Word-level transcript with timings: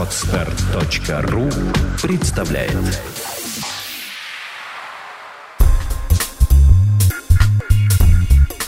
Отстар.ру 0.00 1.50
представляет 2.02 2.74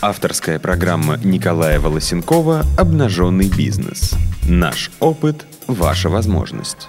Авторская 0.03 0.58
программа 0.58 1.17
Николая 1.24 1.81
Волосенкова 1.81 2.67
«Обнаженный 2.76 3.49
бизнес». 3.49 4.15
Наш 4.47 4.90
опыт– 5.01 5.47
ваша 5.67 6.10
возможность. 6.10 6.88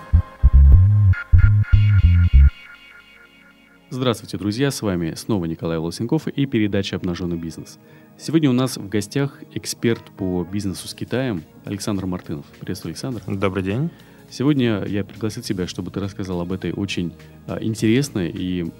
Здравствуйте, 3.89 4.37
друзья! 4.37 4.71
С 4.71 4.81
вами 4.81 5.13
снова 5.15 5.45
Николай 5.45 5.77
Волосенков 5.77 6.27
и 6.27 6.45
передача 6.45 6.97
«Обнаженный 6.97 7.37
бизнес». 7.37 7.79
Сегодня 8.17 8.49
у 8.49 8.53
нас 8.53 8.75
в 8.75 8.89
гостях 8.89 9.39
эксперт 9.53 10.03
по 10.17 10.43
бизнесу 10.43 10.89
с 10.89 10.93
Китаем 10.93 11.45
Александр 11.63 12.05
Мартынов. 12.07 12.45
Приветствую, 12.59 12.91
Александр. 12.91 13.21
Добрый 13.25 13.63
день. 13.63 13.89
Сегодня 14.29 14.83
я 14.85 15.03
пригласил 15.03 15.43
тебя, 15.43 15.67
чтобы 15.67 15.91
ты 15.91 15.99
рассказал 15.99 16.41
об 16.41 16.51
этой 16.51 16.71
очень 16.73 17.13
а, 17.47 17.61
интересной 17.61 18.29
и 18.29 18.71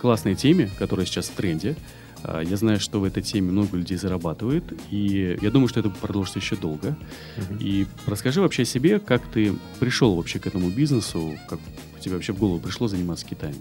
классной 0.00 0.34
теме, 0.34 0.70
которая 0.78 1.06
сейчас 1.06 1.26
в 1.26 1.32
тренде. 1.32 1.76
А, 2.22 2.40
я 2.40 2.56
знаю, 2.56 2.80
что 2.80 3.00
в 3.00 3.04
этой 3.04 3.22
теме 3.22 3.52
много 3.52 3.76
людей 3.76 3.96
зарабатывает, 3.96 4.64
и 4.90 5.38
я 5.40 5.50
думаю, 5.50 5.68
что 5.68 5.80
это 5.80 5.90
продолжится 5.90 6.38
еще 6.38 6.56
долго. 6.56 6.96
Uh-huh. 7.36 7.58
И 7.62 7.86
расскажи 8.06 8.40
вообще 8.40 8.62
о 8.62 8.66
себе, 8.66 8.98
как 8.98 9.22
ты 9.26 9.54
пришел 9.80 10.14
вообще 10.16 10.38
к 10.38 10.46
этому 10.46 10.70
бизнесу, 10.70 11.38
как 11.48 11.58
тебе 12.00 12.14
вообще 12.14 12.32
в 12.32 12.38
голову 12.38 12.60
пришло 12.60 12.88
заниматься 12.88 13.26
Китаем? 13.26 13.56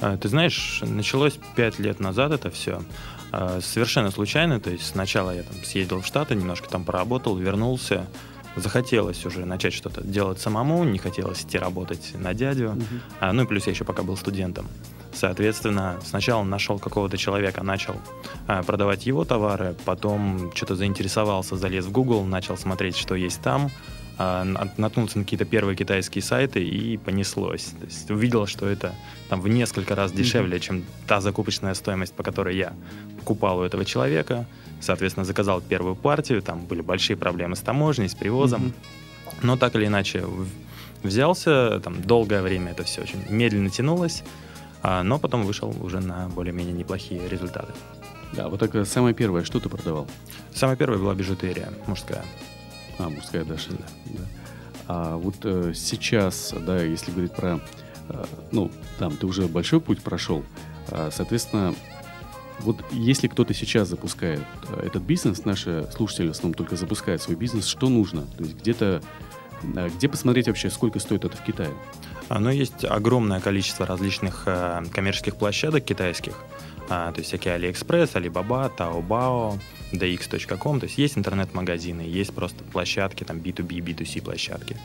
А, 0.00 0.16
ты 0.16 0.28
знаешь, 0.28 0.82
началось 0.82 1.38
пять 1.56 1.78
лет 1.78 2.00
назад 2.00 2.32
это 2.32 2.50
все. 2.50 2.82
А, 3.30 3.60
совершенно 3.62 4.10
случайно, 4.10 4.60
то 4.60 4.70
есть 4.70 4.86
сначала 4.86 5.34
я 5.34 5.42
там 5.42 5.56
съездил 5.64 6.00
в 6.00 6.06
Штаты, 6.06 6.34
немножко 6.34 6.68
там 6.68 6.84
поработал, 6.84 7.36
вернулся, 7.36 8.06
захотелось 8.56 9.24
уже 9.26 9.44
начать 9.44 9.72
что-то 9.72 10.02
делать 10.02 10.40
самому, 10.40 10.84
не 10.84 10.98
хотелось 10.98 11.42
идти 11.42 11.58
работать 11.58 12.12
на 12.14 12.34
дядю, 12.34 12.76
uh-huh. 12.76 13.00
а, 13.20 13.32
ну 13.32 13.44
и 13.44 13.46
плюс 13.46 13.66
я 13.66 13.72
еще 13.72 13.84
пока 13.84 14.02
был 14.02 14.16
студентом. 14.16 14.68
Соответственно, 15.14 15.98
сначала 16.04 16.42
нашел 16.42 16.78
какого-то 16.78 17.16
человека, 17.18 17.62
начал 17.62 17.96
а, 18.46 18.62
продавать 18.62 19.06
его 19.06 19.24
товары, 19.24 19.74
потом 19.84 20.52
что-то 20.54 20.74
заинтересовался, 20.74 21.56
залез 21.56 21.84
в 21.84 21.92
Google, 21.92 22.24
начал 22.24 22.56
смотреть, 22.56 22.96
что 22.96 23.14
есть 23.14 23.40
там, 23.42 23.70
а, 24.18 24.44
наткнулся 24.76 25.18
на 25.18 25.24
какие-то 25.24 25.44
первые 25.44 25.76
китайские 25.76 26.22
сайты 26.22 26.64
и 26.64 26.96
понеслось. 26.96 27.72
То 27.78 27.86
есть 27.86 28.10
увидел, 28.10 28.46
что 28.46 28.66
это 28.66 28.94
там 29.28 29.40
в 29.40 29.48
несколько 29.48 29.94
раз 29.94 30.12
дешевле, 30.12 30.56
mm-hmm. 30.56 30.60
чем 30.60 30.84
та 31.06 31.20
закупочная 31.20 31.74
стоимость, 31.74 32.14
по 32.14 32.22
которой 32.22 32.56
я 32.56 32.72
покупал 33.18 33.58
у 33.58 33.62
этого 33.62 33.84
человека. 33.84 34.46
Соответственно, 34.82 35.24
заказал 35.24 35.60
первую 35.60 35.94
партию, 35.94 36.42
там 36.42 36.66
были 36.66 36.80
большие 36.82 37.16
проблемы 37.16 37.54
с 37.54 37.60
таможней, 37.60 38.08
с 38.08 38.14
привозом. 38.14 38.66
Mm-hmm. 38.66 39.34
Но 39.42 39.56
так 39.56 39.76
или 39.76 39.86
иначе 39.86 40.24
взялся, 41.02 41.80
там 41.80 42.02
долгое 42.02 42.42
время 42.42 42.72
это 42.72 42.82
все 42.82 43.02
очень 43.02 43.24
медленно 43.30 43.70
тянулось, 43.70 44.24
а, 44.82 45.04
но 45.04 45.18
потом 45.18 45.44
вышел 45.44 45.74
уже 45.80 46.00
на 46.00 46.28
более-менее 46.28 46.74
неплохие 46.74 47.28
результаты. 47.28 47.72
Да, 48.32 48.48
вот 48.48 48.58
так 48.60 48.86
самое 48.86 49.14
первое, 49.14 49.44
что 49.44 49.60
ты 49.60 49.68
продавал? 49.68 50.08
Самое 50.52 50.76
первое 50.76 50.98
была 50.98 51.14
бижутерия 51.14 51.72
мужская. 51.86 52.24
А, 52.98 53.08
мужская 53.08 53.44
даже, 53.44 53.70
да. 53.70 53.86
да. 54.06 54.24
А 54.88 55.16
вот 55.16 55.36
э, 55.44 55.72
сейчас, 55.76 56.52
да, 56.58 56.82
если 56.82 57.12
говорить 57.12 57.32
про, 57.32 57.60
э, 58.08 58.24
ну, 58.50 58.70
там, 58.98 59.16
ты 59.16 59.26
уже 59.26 59.46
большой 59.46 59.80
путь 59.80 60.02
прошел, 60.02 60.44
э, 60.88 61.10
соответственно, 61.12 61.74
вот 62.60 62.84
если 62.92 63.28
кто-то 63.28 63.54
сейчас 63.54 63.88
запускает 63.88 64.42
э, 64.68 64.86
этот 64.86 65.02
бизнес, 65.02 65.44
наши 65.44 65.86
слушатели 65.94 66.28
в 66.28 66.32
основном 66.32 66.54
только 66.54 66.76
запускают 66.76 67.22
свой 67.22 67.36
бизнес, 67.36 67.66
что 67.66 67.88
нужно? 67.88 68.22
То 68.36 68.44
есть 68.44 68.56
где-то, 68.58 69.02
э, 69.74 69.88
где 69.96 70.08
посмотреть 70.08 70.46
вообще, 70.46 70.70
сколько 70.70 70.98
стоит 70.98 71.24
это 71.24 71.36
в 71.36 71.42
Китае? 71.42 71.70
Оно 72.28 72.50
есть 72.50 72.84
огромное 72.84 73.40
количество 73.40 73.86
различных 73.86 74.44
э, 74.46 74.84
коммерческих 74.92 75.36
площадок 75.36 75.84
китайских, 75.84 76.34
а, 76.88 77.12
то 77.12 77.18
есть 77.18 77.28
всякие 77.28 77.56
AliExpress, 77.56 78.12
Alibaba, 78.14 78.70
Taobao, 78.76 79.58
dx.com, 79.92 80.80
то 80.80 80.86
есть 80.86 80.98
есть 80.98 81.18
интернет-магазины, 81.18 82.02
есть 82.02 82.34
просто 82.34 82.64
площадки, 82.64 83.24
там 83.24 83.38
B2B, 83.38 83.78
B2C 83.78 84.22
площадки. 84.22 84.76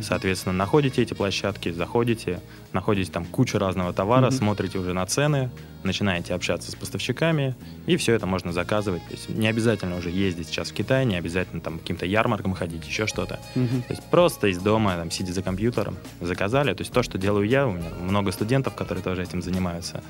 Соответственно, 0.00 0.54
находите 0.54 1.02
эти 1.02 1.14
площадки, 1.14 1.70
заходите, 1.70 2.40
находите 2.72 3.12
там 3.12 3.24
кучу 3.24 3.58
разного 3.58 3.92
товара, 3.92 4.28
mm-hmm. 4.28 4.38
смотрите 4.38 4.78
уже 4.78 4.94
на 4.94 5.04
цены, 5.06 5.50
начинаете 5.82 6.34
общаться 6.34 6.70
с 6.70 6.74
поставщиками, 6.74 7.54
и 7.86 7.96
все 7.96 8.14
это 8.14 8.26
можно 8.26 8.52
заказывать. 8.52 9.02
То 9.06 9.12
есть 9.12 9.28
не 9.28 9.46
обязательно 9.48 9.96
уже 9.96 10.10
ездить 10.10 10.48
сейчас 10.48 10.70
в 10.70 10.74
Китай, 10.74 11.04
не 11.04 11.16
обязательно 11.16 11.60
там 11.60 11.78
каким-то 11.78 12.06
ярмаркам 12.06 12.54
ходить, 12.54 12.86
еще 12.86 13.06
что-то. 13.06 13.38
Mm-hmm. 13.54 13.82
То 13.82 13.90
есть 13.90 14.02
просто 14.04 14.46
из 14.48 14.58
дома, 14.58 14.96
там, 14.96 15.10
сидя 15.10 15.32
за 15.32 15.42
компьютером, 15.42 15.96
заказали. 16.20 16.72
То 16.72 16.80
есть 16.80 16.92
то, 16.92 17.02
что 17.02 17.18
делаю 17.18 17.46
я, 17.46 17.66
у 17.66 17.72
меня 17.72 17.90
много 18.00 18.32
студентов, 18.32 18.74
которые 18.74 19.04
тоже 19.04 19.22
этим 19.22 19.42
занимаются. 19.42 20.02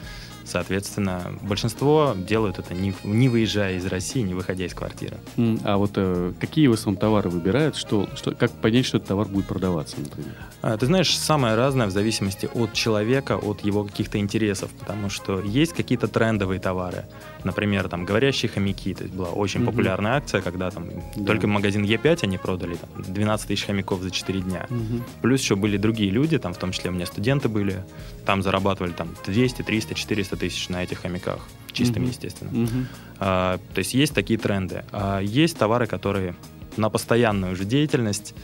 Соответственно, 0.45 1.33
большинство 1.43 2.15
делают 2.17 2.59
это 2.59 2.75
не, 2.75 2.95
не 3.05 3.29
выезжая 3.29 3.77
из 3.77 3.87
России, 3.87 4.21
не 4.21 4.35
выходя 4.43 4.67
из 4.67 4.75
квартиры. 4.75 5.17
А 5.65 5.77
вот 5.77 5.93
э, 5.97 6.33
какие 6.41 6.67
в 6.67 6.73
основном 6.73 7.01
товары 7.01 7.31
выбирают? 7.31 7.77
Что, 7.77 8.09
что, 8.15 8.33
как 8.33 8.51
понять, 8.51 8.85
что 8.85 8.99
этот 8.99 9.09
товар 9.09 9.29
будет 9.29 9.47
продаваться, 9.47 9.97
например? 10.01 10.35
А, 10.63 10.77
ты 10.77 10.87
знаешь, 10.87 11.17
самое 11.17 11.55
разное 11.55 11.87
в 11.87 11.91
зависимости 11.91 12.49
от 12.53 12.73
человека, 12.73 13.37
от 13.37 13.61
его 13.61 13.85
каких-то 13.85 14.19
интересов, 14.19 14.71
потому 14.79 15.11
что 15.11 15.41
есть 15.41 15.73
какие-то 15.73 16.09
трендовые 16.09 16.61
товары. 16.61 17.05
Например, 17.45 17.89
там 17.89 18.05
говорящие 18.05 18.51
хомяки. 18.51 18.95
То 18.95 19.05
есть 19.05 19.15
была 19.15 19.31
очень 19.31 19.61
mm-hmm. 19.61 19.67
популярная 19.67 20.13
акция, 20.13 20.41
когда 20.41 20.71
там 20.71 20.89
да. 21.17 21.25
только 21.25 21.47
магазин 21.47 21.85
Е5 21.85 22.21
они 22.23 22.39
продали 22.39 22.75
там, 22.75 22.91
12 23.03 23.49
тысяч 23.49 23.65
хомяков 23.65 24.03
за 24.03 24.11
4 24.11 24.41
дня. 24.41 24.67
Mm-hmm. 24.69 25.03
Плюс 25.23 25.41
еще 25.41 25.57
были 25.57 25.77
другие 25.77 26.11
люди, 26.11 26.39
там 26.39 26.53
в 26.53 26.59
том 26.59 26.73
числе 26.73 26.91
у 26.91 26.93
меня 26.93 27.07
студенты 27.07 27.49
были, 27.49 27.85
там 28.27 28.43
зарабатывали 28.43 28.93
там 28.93 29.09
200, 29.27 29.63
300, 29.63 29.95
400 29.95 30.37
тысяч 30.37 30.69
на 30.69 30.83
этих 30.83 31.01
хомяках, 31.01 31.41
чистыми, 31.73 32.05
mm-hmm. 32.05 32.09
естественно. 32.09 32.51
Mm-hmm. 32.51 32.87
А, 33.21 33.59
то 33.75 33.79
есть 33.79 33.95
есть 33.95 34.15
такие 34.15 34.39
тренды. 34.39 34.85
А 34.93 35.21
есть 35.21 35.57
товары, 35.57 35.87
которые 35.87 36.35
на 36.77 36.91
постоянную 36.91 37.53
уже 37.53 37.65
деятельность 37.65 38.35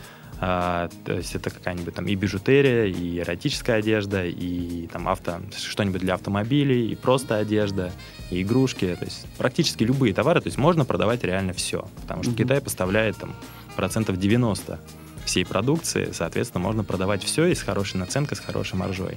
а, 0.41 0.89
то 1.05 1.15
есть 1.15 1.35
это 1.35 1.51
какая-нибудь 1.51 1.95
там 1.95 2.07
и 2.07 2.15
бижутерия, 2.15 2.85
и 2.85 3.19
эротическая 3.19 3.79
одежда, 3.79 4.25
и 4.25 4.87
там 4.87 5.09
авто, 5.09 5.41
что-нибудь 5.57 6.01
для 6.01 6.15
автомобилей, 6.15 6.91
и 6.91 6.95
просто 6.95 7.39
одежда, 7.39 7.91
и 8.31 8.43
игрушки. 8.43 8.95
То 8.97 9.05
есть 9.05 9.27
практически 9.37 9.83
любые 9.83 10.15
товары. 10.15 10.41
То 10.41 10.47
есть 10.47 10.59
можно 10.59 10.85
продавать 10.85 11.25
реально 11.25 11.53
все. 11.55 11.89
Потому 12.03 12.23
что 12.23 12.33
mm-hmm. 12.33 12.37
Китай 12.37 12.61
поставляет 12.61 13.17
там 13.17 13.35
процентов 13.75 14.17
90 14.17 14.79
всей 15.25 15.45
продукции. 15.45 16.11
Соответственно, 16.13 16.63
можно 16.63 16.85
продавать 16.85 17.25
все 17.25 17.47
и 17.47 17.55
с 17.55 17.63
хорошей 17.63 17.97
наценкой, 17.97 18.37
с 18.37 18.41
хорошей 18.41 18.77
маржой. 18.77 19.17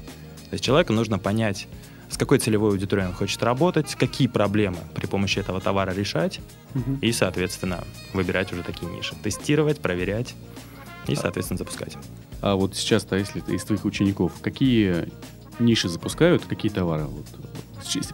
То 0.50 0.56
есть 0.56 0.64
человеку 0.64 0.92
нужно 0.92 1.20
понять, 1.20 1.68
с 2.12 2.18
какой 2.18 2.40
целевой 2.40 2.72
аудиторией 2.72 3.08
он 3.08 3.14
хочет 3.14 3.42
работать, 3.42 3.96
какие 3.96 4.28
проблемы 4.28 4.80
при 4.94 5.06
помощи 5.06 5.40
этого 5.40 5.62
товара 5.62 5.92
решать, 5.92 6.42
угу. 6.76 6.98
и, 7.00 7.12
соответственно, 7.14 7.86
выбирать 8.14 8.52
уже 8.52 8.64
такие 8.64 8.92
ниши. 8.92 9.16
Тестировать, 9.24 9.80
проверять 9.80 10.36
и, 11.08 11.16
соответственно, 11.16 11.58
запускать. 11.58 11.96
А 12.42 12.56
вот 12.56 12.76
сейчас-то, 12.76 13.16
если 13.16 13.40
из 13.40 13.64
твоих 13.64 13.86
учеников, 13.86 14.34
какие 14.42 15.08
ниши 15.60 15.88
запускают, 15.88 16.44
какие 16.46 16.72
товары 16.72 17.06
вот, 17.06 17.26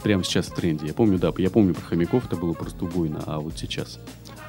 прямо 0.03 0.23
сейчас 0.23 0.47
в 0.47 0.53
тренде? 0.53 0.85
Я 0.85 0.93
помню, 0.93 1.17
да, 1.17 1.31
я 1.37 1.49
помню 1.49 1.73
про 1.73 1.81
хомяков, 1.81 2.25
это 2.25 2.35
было 2.35 2.53
просто 2.53 2.85
убойно, 2.85 3.23
а 3.25 3.39
вот 3.39 3.57
сейчас? 3.57 3.99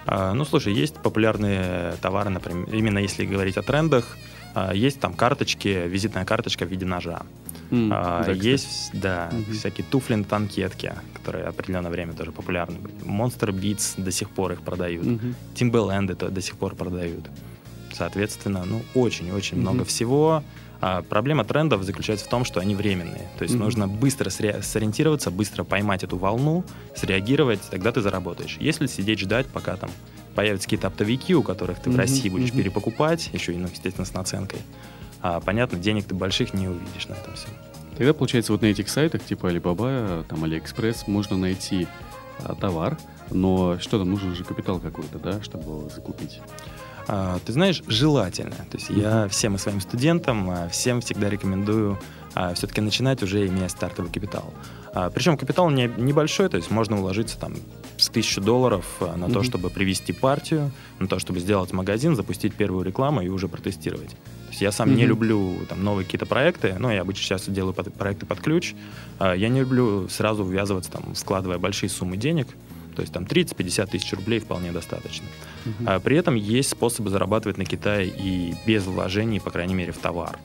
А, 0.04 0.34
ну, 0.34 0.44
слушай, 0.44 0.74
есть 0.74 0.96
популярные 0.96 1.94
товары, 2.02 2.28
например, 2.28 2.68
именно 2.70 2.98
если 2.98 3.24
говорить 3.24 3.56
о 3.56 3.62
трендах, 3.62 4.18
а, 4.54 4.74
есть 4.74 5.00
там 5.00 5.14
карточки, 5.14 5.68
визитная 5.86 6.26
карточка 6.26 6.66
в 6.66 6.68
виде 6.68 6.84
ножа. 6.84 7.22
Mm, 7.70 7.90
а, 7.92 8.24
да, 8.24 8.32
есть, 8.32 8.90
да, 8.94 9.28
mm-hmm. 9.30 9.52
всякие 9.52 9.86
туфли 9.90 10.14
на 10.14 10.24
танкетке, 10.24 10.94
которые 11.12 11.44
определенное 11.44 11.90
время 11.90 12.14
тоже 12.14 12.32
популярны. 12.32 12.78
Monster 13.04 13.50
Beats 13.50 14.00
до 14.02 14.10
сих 14.10 14.30
пор 14.30 14.52
их 14.52 14.62
продают. 14.62 15.04
Mm-hmm. 15.04 15.34
Timberland 15.54 16.12
это 16.12 16.30
до 16.30 16.40
сих 16.40 16.56
пор 16.56 16.74
продают. 16.74 17.28
Соответственно, 17.92 18.64
ну, 18.64 18.82
очень-очень 18.94 19.58
mm-hmm. 19.58 19.60
много 19.60 19.84
всего. 19.84 20.42
А 20.80 21.02
проблема 21.02 21.44
трендов 21.44 21.82
заключается 21.82 22.26
в 22.26 22.28
том, 22.28 22.44
что 22.44 22.60
они 22.60 22.74
временные. 22.74 23.28
То 23.36 23.42
есть 23.42 23.54
mm-hmm. 23.54 23.58
нужно 23.58 23.88
быстро 23.88 24.30
сориентироваться, 24.30 25.30
быстро 25.30 25.64
поймать 25.64 26.04
эту 26.04 26.16
волну, 26.16 26.64
среагировать, 26.94 27.60
тогда 27.70 27.90
ты 27.90 28.00
заработаешь. 28.00 28.56
Если 28.60 28.86
сидеть 28.86 29.18
ждать, 29.18 29.46
пока 29.46 29.76
там 29.76 29.90
появятся 30.36 30.66
какие-то 30.66 30.86
оптовики, 30.86 31.34
у 31.34 31.42
которых 31.42 31.80
ты 31.80 31.90
mm-hmm. 31.90 31.94
в 31.94 31.96
России 31.96 32.28
будешь 32.28 32.50
mm-hmm. 32.50 32.56
перепокупать, 32.56 33.28
еще 33.32 33.52
и, 33.52 33.56
ну, 33.56 33.66
естественно, 33.66 34.06
с 34.06 34.14
наценкой, 34.14 34.60
а, 35.22 35.40
понятно, 35.40 35.78
денег 35.78 36.06
ты 36.06 36.14
больших 36.14 36.54
не 36.54 36.68
увидишь 36.68 37.08
на 37.08 37.14
этом 37.14 37.34
всем. 37.34 37.50
Тогда, 37.96 38.14
получается, 38.14 38.52
вот 38.52 38.62
на 38.62 38.66
этих 38.66 38.88
сайтах, 38.88 39.24
типа 39.24 39.46
Alibaba, 39.46 40.24
там 40.24 40.44
AliExpress, 40.44 41.04
можно 41.06 41.36
найти 41.36 41.88
а, 42.44 42.54
товар, 42.54 42.96
но 43.30 43.78
что 43.80 43.98
там, 43.98 44.10
нужен 44.10 44.34
же 44.34 44.44
капитал 44.44 44.78
какой-то, 44.78 45.18
да, 45.18 45.42
чтобы 45.42 45.64
его 45.64 45.88
закупить? 45.88 46.40
А, 47.08 47.38
ты 47.44 47.52
знаешь, 47.52 47.82
желательно. 47.86 48.56
То 48.70 48.76
есть 48.76 48.90
mm-hmm. 48.90 49.00
я 49.00 49.28
всем 49.28 49.58
своим 49.58 49.80
студентам, 49.80 50.50
а, 50.50 50.68
всем 50.68 51.00
всегда 51.00 51.28
рекомендую 51.28 51.98
а, 52.34 52.54
все-таки 52.54 52.80
начинать 52.80 53.22
уже 53.22 53.46
имея 53.46 53.68
стартовый 53.68 54.12
капитал. 54.12 54.52
А, 54.94 55.10
причем 55.10 55.36
капитал 55.36 55.70
не, 55.70 55.90
небольшой, 55.96 56.48
то 56.48 56.56
есть 56.56 56.70
можно 56.70 56.98
уложиться 56.98 57.38
там 57.38 57.54
с 57.96 58.08
тысячу 58.08 58.40
долларов 58.40 58.84
а, 59.00 59.16
на 59.16 59.24
mm-hmm. 59.24 59.32
то, 59.32 59.42
чтобы 59.42 59.70
привести 59.70 60.12
партию, 60.12 60.70
на 60.98 61.08
то, 61.08 61.18
чтобы 61.18 61.40
сделать 61.40 61.72
магазин, 61.72 62.14
запустить 62.14 62.54
первую 62.54 62.84
рекламу 62.84 63.22
и 63.22 63.28
уже 63.28 63.48
протестировать. 63.48 64.14
Есть 64.58 64.62
я 64.62 64.72
сам 64.72 64.90
mm-hmm. 64.90 64.94
не 64.94 65.06
люблю 65.06 65.56
там, 65.68 65.84
новые 65.84 66.04
какие-то 66.04 66.26
проекты, 66.26 66.74
ну, 66.78 66.90
я 66.90 67.02
обычно 67.02 67.22
сейчас 67.22 67.48
делаю 67.48 67.74
под, 67.74 67.94
проекты 67.94 68.26
под 68.26 68.40
ключ. 68.40 68.74
А, 69.20 69.32
я 69.34 69.48
не 69.48 69.60
люблю 69.60 70.08
сразу 70.08 70.44
ввязываться, 70.44 70.90
там, 70.90 71.14
складывая 71.14 71.58
большие 71.58 71.88
суммы 71.88 72.16
денег. 72.16 72.48
То 72.96 73.02
есть 73.02 73.14
там 73.14 73.22
30-50 73.22 73.90
тысяч 73.90 74.12
рублей 74.12 74.40
вполне 74.40 74.72
достаточно. 74.72 75.26
Uh-huh. 75.64 75.72
А, 75.86 76.00
при 76.00 76.16
этом 76.16 76.34
есть 76.34 76.70
способы 76.70 77.10
зарабатывать 77.10 77.56
на 77.56 77.64
Китае 77.64 78.08
и 78.08 78.56
без 78.66 78.84
вложений, 78.86 79.38
по 79.38 79.50
крайней 79.50 79.74
мере, 79.74 79.92
в 79.92 79.98
товар. 79.98 80.36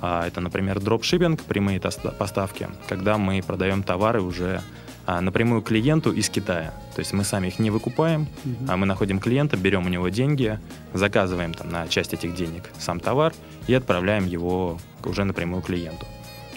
А, 0.00 0.24
это, 0.24 0.40
например, 0.40 0.78
дропшиппинг, 0.78 1.42
прямые 1.42 1.80
поставки, 1.80 2.68
когда 2.88 3.18
мы 3.18 3.42
продаем 3.42 3.82
товары 3.82 4.22
уже 4.22 4.62
напрямую 5.06 5.62
клиенту 5.62 6.12
из 6.12 6.28
Китая. 6.28 6.74
То 6.94 7.00
есть 7.00 7.12
мы 7.12 7.24
сами 7.24 7.48
их 7.48 7.58
не 7.58 7.70
выкупаем, 7.70 8.26
uh-huh. 8.44 8.66
а 8.68 8.76
мы 8.76 8.86
находим 8.86 9.20
клиента, 9.20 9.56
берем 9.56 9.86
у 9.86 9.88
него 9.88 10.08
деньги, 10.08 10.58
заказываем 10.94 11.54
там 11.54 11.70
на 11.70 11.88
часть 11.88 12.12
этих 12.12 12.34
денег 12.34 12.70
сам 12.78 13.00
товар 13.00 13.32
и 13.66 13.74
отправляем 13.74 14.26
его 14.26 14.78
уже 15.04 15.24
напрямую 15.24 15.62
клиенту. 15.62 16.06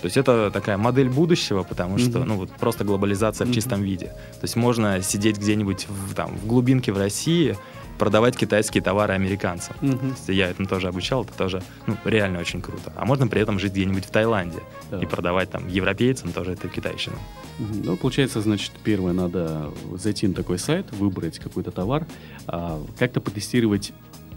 То 0.01 0.05
есть 0.05 0.17
это 0.17 0.49
такая 0.49 0.77
модель 0.77 1.09
будущего, 1.09 1.63
потому 1.63 1.97
mm-hmm. 1.97 2.09
что 2.09 2.23
ну 2.23 2.37
вот 2.37 2.49
просто 2.51 2.85
глобализация 2.85 3.45
mm-hmm. 3.45 3.51
в 3.51 3.53
чистом 3.53 3.83
виде. 3.83 4.07
То 4.07 4.43
есть 4.43 4.55
можно 4.55 5.01
сидеть 5.01 5.37
где-нибудь 5.37 5.87
в, 5.89 6.13
там, 6.15 6.37
в 6.37 6.47
глубинке 6.47 6.93
в 6.93 6.97
России, 6.97 7.57
продавать 7.97 8.37
китайские 8.37 8.81
товары 8.81 9.13
американцам. 9.13 9.75
Mm-hmm. 9.81 10.33
Я 10.33 10.49
этому 10.49 10.69
тоже 10.69 10.87
обучал, 10.87 11.25
это 11.25 11.33
тоже 11.33 11.61
ну, 11.85 11.97
реально 12.05 12.39
очень 12.39 12.61
круто. 12.61 12.93
А 12.95 13.05
можно 13.05 13.27
при 13.27 13.41
этом 13.41 13.59
жить 13.59 13.73
где-нибудь 13.73 14.05
в 14.05 14.09
Таиланде 14.09 14.59
да. 14.89 14.99
и 14.99 15.05
продавать 15.05 15.51
там 15.51 15.67
европейцам 15.67 16.31
тоже 16.31 16.53
эту 16.53 16.69
китайщину. 16.69 17.17
Ну, 17.59 17.97
получается, 17.97 18.41
значит, 18.41 18.71
первое, 18.83 19.13
надо 19.13 19.71
зайти 19.95 20.27
на 20.27 20.33
такой 20.33 20.57
сайт, 20.57 20.91
выбрать 20.91 21.39
какой-то 21.39 21.71
товар, 21.71 22.07
а, 22.47 22.81
как-то 22.97 23.19
потестировать 23.19 23.93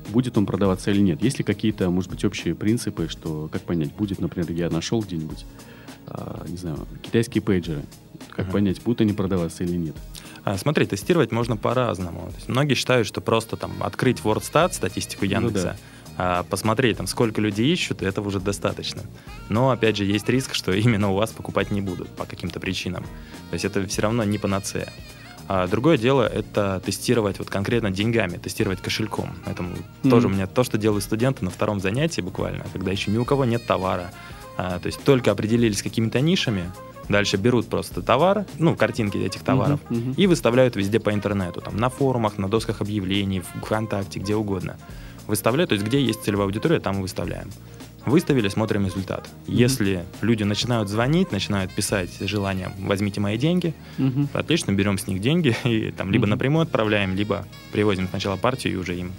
будет 0.09 0.37
он 0.37 0.47
продаваться 0.47 0.91
или 0.91 1.01
нет. 1.01 1.23
Есть 1.23 1.39
ли 1.39 1.45
какие-то, 1.45 1.89
может 1.91 2.11
быть, 2.11 2.25
общие 2.25 2.55
принципы, 2.55 3.09
что 3.09 3.49
как 3.53 3.63
понять, 3.63 3.93
будет, 3.95 4.21
например, 4.21 4.51
я 4.51 4.69
нашел 4.71 5.01
где-нибудь, 5.01 5.47
а, 6.07 6.45
не 6.49 6.57
знаю, 6.57 6.87
китайские 7.03 7.43
пейджеры, 7.43 7.85
как 8.31 8.49
uh-huh. 8.49 8.53
понять, 8.53 8.83
будут 8.83 9.03
они 9.03 9.13
продаваться 9.13 9.63
или 9.63 9.77
нет? 9.77 9.97
А, 10.45 10.59
смотри, 10.59 10.87
тестировать 10.87 11.31
можно 11.31 11.57
по-разному. 11.57 12.33
многие 12.49 12.75
считают, 12.75 13.07
что 13.07 13.21
просто 13.21 13.57
там 13.57 13.73
открыть 13.81 14.19
WordStat, 14.21 14.73
статистику 14.73 15.25
Яндекса, 15.25 15.59
ну, 15.59 15.73
да. 15.73 15.77
А 16.19 16.43
посмотреть, 16.45 16.99
там, 16.99 17.07
сколько 17.07 17.41
людей 17.41 17.73
ищут, 17.73 18.03
этого 18.03 18.29
уже 18.29 18.41
достаточно. 18.41 19.03
Но, 19.49 19.71
опять 19.71 19.97
же, 19.97 20.05
есть 20.05 20.29
риск, 20.29 20.55
что 20.55 20.73
именно 20.73 21.11
у 21.11 21.15
вас 21.15 21.31
покупать 21.31 21.71
не 21.71 21.81
будут 21.81 22.09
по 22.09 22.25
каким-то 22.25 22.61
причинам. 22.61 23.05
То 23.51 23.55
есть 23.55 23.65
это 23.65 23.87
все 23.87 24.03
равно 24.03 24.25
не 24.25 24.39
панацея. 24.39 24.93
А 25.49 25.67
другое 25.67 25.99
дело— 25.99 26.23
это 26.33 26.81
тестировать 26.85 27.39
вот 27.39 27.51
конкретно 27.51 27.91
деньгами, 27.91 28.37
тестировать 28.37 28.81
кошельком. 28.81 29.31
Это 29.45 29.63
mm. 29.63 30.11
тоже 30.11 30.29
у 30.29 30.31
меня 30.31 30.47
то, 30.47 30.65
что 30.65 30.79
делают 30.79 31.05
студенты 31.05 31.45
на 31.45 31.51
втором 31.51 31.81
занятии 31.81 32.21
буквально, 32.21 32.65
когда 32.73 32.93
еще 32.93 33.11
ни 33.11 33.19
у 33.19 33.25
кого 33.25 33.45
нет 33.45 33.67
товара. 33.67 34.13
А, 34.57 34.79
то 34.79 34.87
есть 34.87 35.03
только 35.03 35.31
определились 35.31 35.79
с 35.79 35.83
какими-то 35.83 36.21
нишами, 36.21 36.71
дальше 37.09 37.37
берут 37.37 37.67
просто 37.69 38.03
товар, 38.03 38.47
ну, 38.59 38.77
картинки 38.77 39.19
этих 39.19 39.43
товаров, 39.43 39.81
uh-huh, 39.89 39.97
uh-huh. 39.97 40.15
и 40.17 40.27
выставляют 40.27 40.77
везде 40.77 41.01
по 41.01 41.13
интернету, 41.13 41.61
там, 41.61 41.77
на 41.77 41.89
форумах, 41.89 42.39
на 42.39 42.49
досках 42.49 42.81
объявлений, 42.81 43.41
в 43.41 43.65
ВКонтакте, 43.65 44.21
где 44.21 44.35
угодно. 44.37 44.77
Выставляют, 45.27 45.71
то 45.71 45.75
есть 45.75 45.87
где 45.87 46.03
есть 46.03 46.23
целевая 46.23 46.47
аудитория, 46.47 46.81
там 46.81 46.97
мы 46.97 47.03
выставляем. 47.03 47.51
Выставили, 48.05 48.49
смотрим 48.49 48.85
результат. 48.87 49.29
Mm-hmm. 49.47 49.55
Если 49.55 50.05
люди 50.23 50.43
начинают 50.43 50.89
звонить, 50.89 51.31
начинают 51.31 51.73
писать 51.73 52.11
желанием 52.21 52.73
«возьмите 52.81 53.21
мои 53.21 53.39
деньги», 53.39 53.75
mm-hmm. 53.99 54.29
отлично, 54.33 54.73
берем 54.73 54.99
с 54.99 55.07
них 55.07 55.21
деньги 55.21 55.57
и 55.65 55.93
там 55.93 56.11
либо 56.11 56.27
mm-hmm. 56.27 56.31
напрямую 56.31 56.63
отправляем, 56.65 57.15
либо 57.15 57.47
привозим 57.71 58.09
сначала 58.09 58.37
партию 58.37 58.75
и 58.75 58.77
уже 58.77 58.97
им 58.97 59.13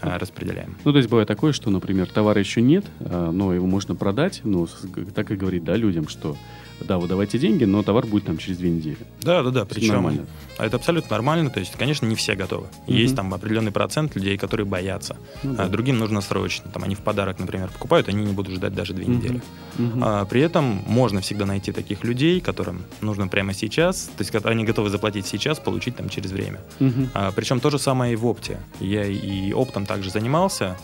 а, 0.00 0.18
распределяем. 0.18 0.76
Ну, 0.84 0.92
то 0.92 0.98
есть 0.98 1.08
бывает 1.08 1.28
такое, 1.28 1.52
что, 1.52 1.70
например, 1.70 2.08
товара 2.08 2.38
еще 2.38 2.60
нет, 2.60 2.84
а, 3.00 3.30
но 3.30 3.52
его 3.52 3.66
можно 3.66 3.94
продать, 3.94 4.40
ну, 4.44 4.68
так 5.14 5.30
и 5.30 5.36
говорить, 5.36 5.64
да, 5.64 5.76
людям, 5.76 6.08
что 6.08 6.36
да, 6.80 6.98
вы 6.98 7.08
давайте 7.08 7.38
деньги, 7.38 7.64
но 7.64 7.82
товар 7.82 8.06
будет 8.06 8.24
там 8.24 8.38
через 8.38 8.58
две 8.58 8.70
недели. 8.70 8.98
Да, 9.20 9.42
да, 9.42 9.50
да, 9.50 9.64
причем 9.64 9.94
нормально. 9.94 10.26
А 10.58 10.66
это 10.66 10.76
абсолютно 10.76 11.10
нормально, 11.10 11.50
то 11.50 11.60
есть, 11.60 11.72
конечно, 11.76 12.06
не 12.06 12.14
все 12.14 12.34
готовы. 12.34 12.66
Угу. 12.86 12.92
Есть 12.92 13.16
там 13.16 13.32
определенный 13.32 13.72
процент 13.72 14.14
людей, 14.16 14.36
которые 14.36 14.66
боятся. 14.66 15.16
Ну, 15.42 15.54
да. 15.54 15.64
а 15.64 15.68
другим 15.68 15.98
нужно 15.98 16.20
срочно. 16.20 16.70
Там 16.70 16.84
они 16.84 16.94
в 16.94 17.00
подарок, 17.00 17.38
например, 17.38 17.68
покупают, 17.68 18.08
они 18.08 18.24
не 18.24 18.32
будут 18.32 18.54
ждать 18.54 18.74
даже 18.74 18.94
две 18.94 19.04
угу. 19.04 19.12
недели. 19.12 19.42
Угу. 19.78 20.00
А, 20.02 20.24
при 20.24 20.40
этом 20.40 20.82
можно 20.86 21.20
всегда 21.20 21.46
найти 21.46 21.72
таких 21.72 22.04
людей, 22.04 22.40
которым 22.40 22.82
нужно 23.00 23.28
прямо 23.28 23.54
сейчас, 23.54 24.10
то 24.16 24.22
есть 24.22 24.34
они 24.44 24.64
готовы 24.64 24.90
заплатить 24.90 25.26
сейчас, 25.26 25.58
получить 25.58 25.96
там 25.96 26.08
через 26.08 26.30
время. 26.32 26.60
Угу. 26.80 27.08
А, 27.14 27.32
причем 27.32 27.60
то 27.60 27.70
же 27.70 27.78
самое 27.78 28.12
и 28.12 28.16
в 28.16 28.26
опте. 28.26 28.58
Я 28.80 29.04
и 29.04 29.52
оптом 29.52 29.86
также 29.86 30.10
занимался. 30.10 30.76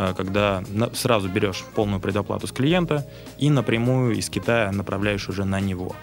А, 0.00 0.14
когда 0.14 0.62
сразу 0.94 1.28
берешь 1.28 1.64
полную 1.74 1.98
предоплату 1.98 2.46
с 2.46 2.52
клиента 2.52 3.04
и 3.36 3.50
напрямую 3.50 4.14
из 4.14 4.30
Китая 4.30 4.70
направляешь 4.70 5.28
уже 5.28 5.44
на 5.44 5.58
него. 5.58 5.96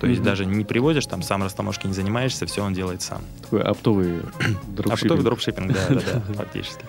То 0.00 0.08
есть 0.08 0.20
mm-hmm. 0.20 0.24
даже 0.24 0.46
не 0.46 0.64
привозишь, 0.64 1.06
там 1.06 1.22
сам 1.22 1.44
растаможкой 1.44 1.90
не 1.90 1.94
занимаешься, 1.94 2.44
все 2.46 2.64
он 2.64 2.74
делает 2.74 3.02
сам. 3.02 3.20
Такой 3.42 3.62
оптовый 3.62 4.22
дропшиппинг. 4.66 5.02
Оптовый 5.02 5.22
дропшиппинг, 5.22 5.72
да, 5.72 5.86
да, 5.90 5.94
да, 5.94 6.20
фактически. 6.34 6.84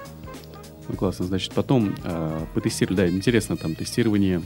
Ну, 0.89 0.95
классно. 0.95 1.25
Значит, 1.25 1.54
потом 1.54 1.95
э, 2.04 2.45
потестировали, 2.56 2.98
да, 2.98 3.07
интересно, 3.07 3.56
там, 3.56 3.75
тестирование 3.75 4.42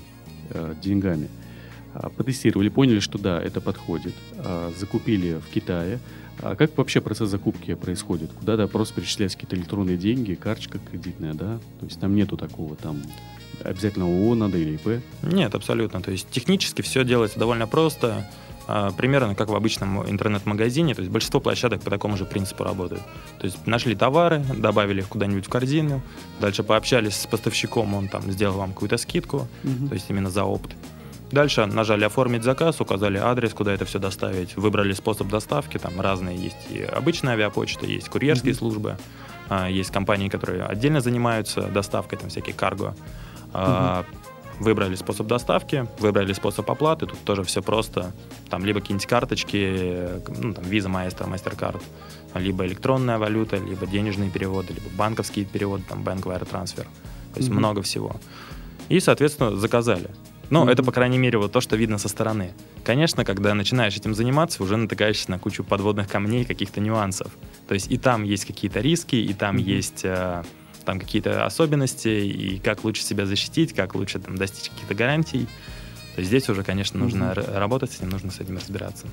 э, 0.50 0.74
деньгами. 0.82 1.30
Э, 1.94 2.10
потестировали, 2.10 2.68
поняли, 2.68 3.00
что 3.00 3.20
да, 3.20 3.42
это 3.42 3.62
подходит. 3.62 4.16
Э, 4.36 4.70
закупили 4.78 5.36
в 5.36 5.54
Китае. 5.54 6.00
А 6.42 6.56
как 6.56 6.76
вообще 6.78 7.02
процесс 7.02 7.30
закупки 7.30 7.74
происходит? 7.76 8.32
Куда-то 8.34 8.68
просто 8.68 8.96
перечисляются 8.96 9.38
какие-то 9.38 9.56
электронные 9.56 9.98
деньги, 9.98 10.34
карточка 10.34 10.80
кредитная, 10.80 11.34
да? 11.34 11.60
То 11.80 11.86
есть 11.86 12.00
там 12.00 12.16
нету 12.16 12.38
такого 12.38 12.76
там 12.76 13.02
обязательно 13.64 14.06
ООО 14.06 14.36
надо 14.36 14.58
или 14.58 14.76
ИП? 14.76 15.04
Нет, 15.22 15.54
абсолютно. 15.54 16.02
То 16.02 16.12
есть 16.12 16.30
технически 16.30 16.82
все 16.82 17.04
делается 17.04 17.40
довольно 17.40 17.68
просто. 17.68 18.28
А, 18.68 18.92
примерно 18.92 19.36
как 19.36 19.50
в 19.50 19.56
обычном 19.56 20.10
интернет-магазине, 20.10 20.94
то 20.94 21.02
есть 21.02 21.12
большинство 21.12 21.40
площадок 21.40 21.82
по 21.82 21.90
такому 21.90 22.16
же 22.16 22.26
принципу 22.26 22.64
работают. 22.64 23.02
То 23.40 23.46
есть 23.46 23.66
нашли 23.68 23.96
товары, 23.96 24.44
добавили 24.56 25.02
их 25.02 25.10
куда-нибудь 25.10 25.46
в 25.46 25.50
корзину, 25.50 26.02
дальше 26.40 26.64
пообщались 26.64 27.16
с 27.16 27.28
поставщиком, 27.28 27.94
он 27.94 28.08
там 28.08 28.32
сделал 28.32 28.58
вам 28.58 28.74
какую-то 28.74 28.98
скидку, 28.98 29.48
угу. 29.64 29.88
то 29.90 29.94
есть 29.94 30.10
именно 30.10 30.30
за 30.30 30.46
опт. 30.46 30.72
Дальше 31.32 31.66
нажали 31.66 32.04
«Оформить 32.04 32.44
заказ», 32.44 32.82
указали 32.82 33.18
адрес, 33.18 33.54
куда 33.54 33.74
это 33.74 33.86
все 33.86 34.00
доставить, 34.00 34.58
выбрали 34.58 34.94
способ 34.94 35.30
доставки, 35.30 35.78
там 35.78 36.00
разные 36.00 36.38
есть 36.38 36.58
и 36.70 36.82
обычная 36.82 37.34
авиапочта, 37.34 37.86
есть 37.86 38.10
курьерские 38.10 38.54
mm-hmm. 38.54 38.58
службы, 38.58 38.98
а, 39.50 39.70
есть 39.70 39.92
компании, 39.92 40.28
которые 40.28 40.64
отдельно 40.66 41.00
занимаются 41.00 41.64
доставкой, 41.64 42.20
там 42.20 42.30
всякие 42.30 42.54
карго. 42.54 42.96
Mm-hmm. 43.54 44.06
Выбрали 44.60 44.96
способ 44.96 45.26
доставки, 45.26 45.88
выбрали 45.98 46.34
способ 46.34 46.70
оплаты, 46.70 47.08
тут 47.08 47.20
тоже 47.24 47.44
все 47.44 47.64
просто. 47.64 48.12
Там 48.50 48.64
либо 48.64 48.80
какие-нибудь 48.80 49.08
карточки, 49.08 50.08
ну, 50.28 50.54
там, 50.54 50.64
Visa, 50.66 50.88
Maestro, 50.88 51.28
MasterCard, 51.28 51.82
либо 52.36 52.66
электронная 52.68 53.18
валюта, 53.18 53.58
либо 53.58 53.88
денежные 53.88 54.30
переводы, 54.30 54.74
либо 54.74 54.88
банковские 54.96 55.46
переводы, 55.46 55.84
там, 55.90 56.04
Bank 56.04 56.24
Wire 56.24 56.48
Transfer. 56.48 56.84
То 57.34 57.38
есть 57.38 57.50
mm-hmm. 57.50 57.54
много 57.54 57.82
всего. 57.82 58.16
И, 58.90 59.00
соответственно, 59.00 59.56
заказали. 59.56 60.12
Ну, 60.52 60.68
это, 60.68 60.84
по 60.84 60.92
крайней 60.92 61.18
мере, 61.18 61.38
вот 61.38 61.54
то, 61.54 61.62
что 61.62 61.78
видно 61.78 61.98
со 61.98 62.10
стороны. 62.10 62.52
Конечно, 62.84 63.24
когда 63.24 63.54
начинаешь 63.54 63.96
этим 63.96 64.14
заниматься, 64.14 64.62
уже 64.62 64.76
натыкаешься 64.76 65.32
на 65.32 65.40
кучу 65.40 65.64
подводных 65.64 66.10
камней, 66.10 66.44
каких-то 66.44 66.82
нюансов. 66.82 67.32
То 67.70 67.74
есть 67.74 67.90
и 67.90 67.98
там 67.98 68.24
есть 68.24 68.44
какие-то 68.44 68.82
риски, 68.82 69.16
и 69.16 69.34
там 69.34 69.56
mm-hmm. 69.56 69.62
есть 69.62 70.02
э, 70.04 70.44
там 70.84 71.00
какие-то 71.00 71.46
особенности, 71.46 72.10
и 72.10 72.60
как 72.60 72.84
лучше 72.84 73.02
себя 73.02 73.26
защитить, 73.26 73.74
как 73.74 73.96
лучше 73.96 74.20
там 74.20 74.36
достичь 74.36 74.70
каких-то 74.70 74.94
гарантий. 74.94 75.48
То 76.16 76.20
есть 76.20 76.28
здесь 76.28 76.50
уже, 76.50 76.64
конечно, 76.64 77.00
нужно 77.00 77.32
mm-hmm. 77.32 77.58
работать 77.58 77.94
с 77.94 78.00
этим, 78.00 78.10
нужно 78.10 78.30
с 78.30 78.42
этим 78.42 78.58
разбираться. 78.58 79.08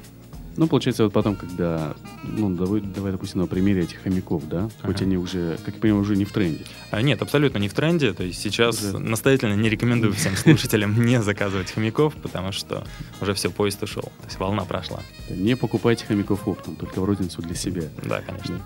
Ну, 0.58 0.66
получается, 0.66 1.04
вот 1.04 1.12
потом, 1.12 1.36
когда, 1.36 1.94
ну, 2.24 2.50
давай, 2.50 2.80
давай 2.80 3.12
допустим, 3.12 3.40
на 3.40 3.46
примере 3.46 3.82
этих 3.82 4.02
хомяков, 4.02 4.48
да, 4.48 4.64
ага. 4.64 4.72
хоть 4.82 5.02
они 5.02 5.16
уже, 5.16 5.56
как 5.64 5.76
я 5.76 5.80
понимаю, 5.80 6.02
уже 6.02 6.16
не 6.16 6.24
в 6.24 6.32
тренде. 6.32 6.64
А, 6.90 7.00
нет, 7.00 7.22
абсолютно 7.22 7.58
не 7.58 7.68
в 7.68 7.74
тренде. 7.74 8.12
То 8.12 8.24
есть 8.24 8.42
сейчас 8.42 8.82
уже... 8.82 8.98
настоятельно 8.98 9.54
не 9.54 9.68
рекомендую 9.68 10.12
всем 10.14 10.34
слушателям 10.36 11.00
не 11.06 11.22
заказывать 11.22 11.70
хомяков, 11.70 12.16
потому 12.16 12.50
что 12.50 12.84
уже 13.20 13.34
все, 13.34 13.52
поезд 13.52 13.80
ушел. 13.84 14.02
То 14.02 14.26
есть 14.26 14.40
волна 14.40 14.64
прошла. 14.64 15.00
Не 15.30 15.54
покупайте 15.54 16.04
хомяков 16.04 16.48
оптом, 16.48 16.74
только 16.74 17.00
в 17.00 17.04
розницу 17.04 17.40
для 17.40 17.54
себя. 17.54 17.84
Да, 18.02 18.20
конечно. 18.20 18.60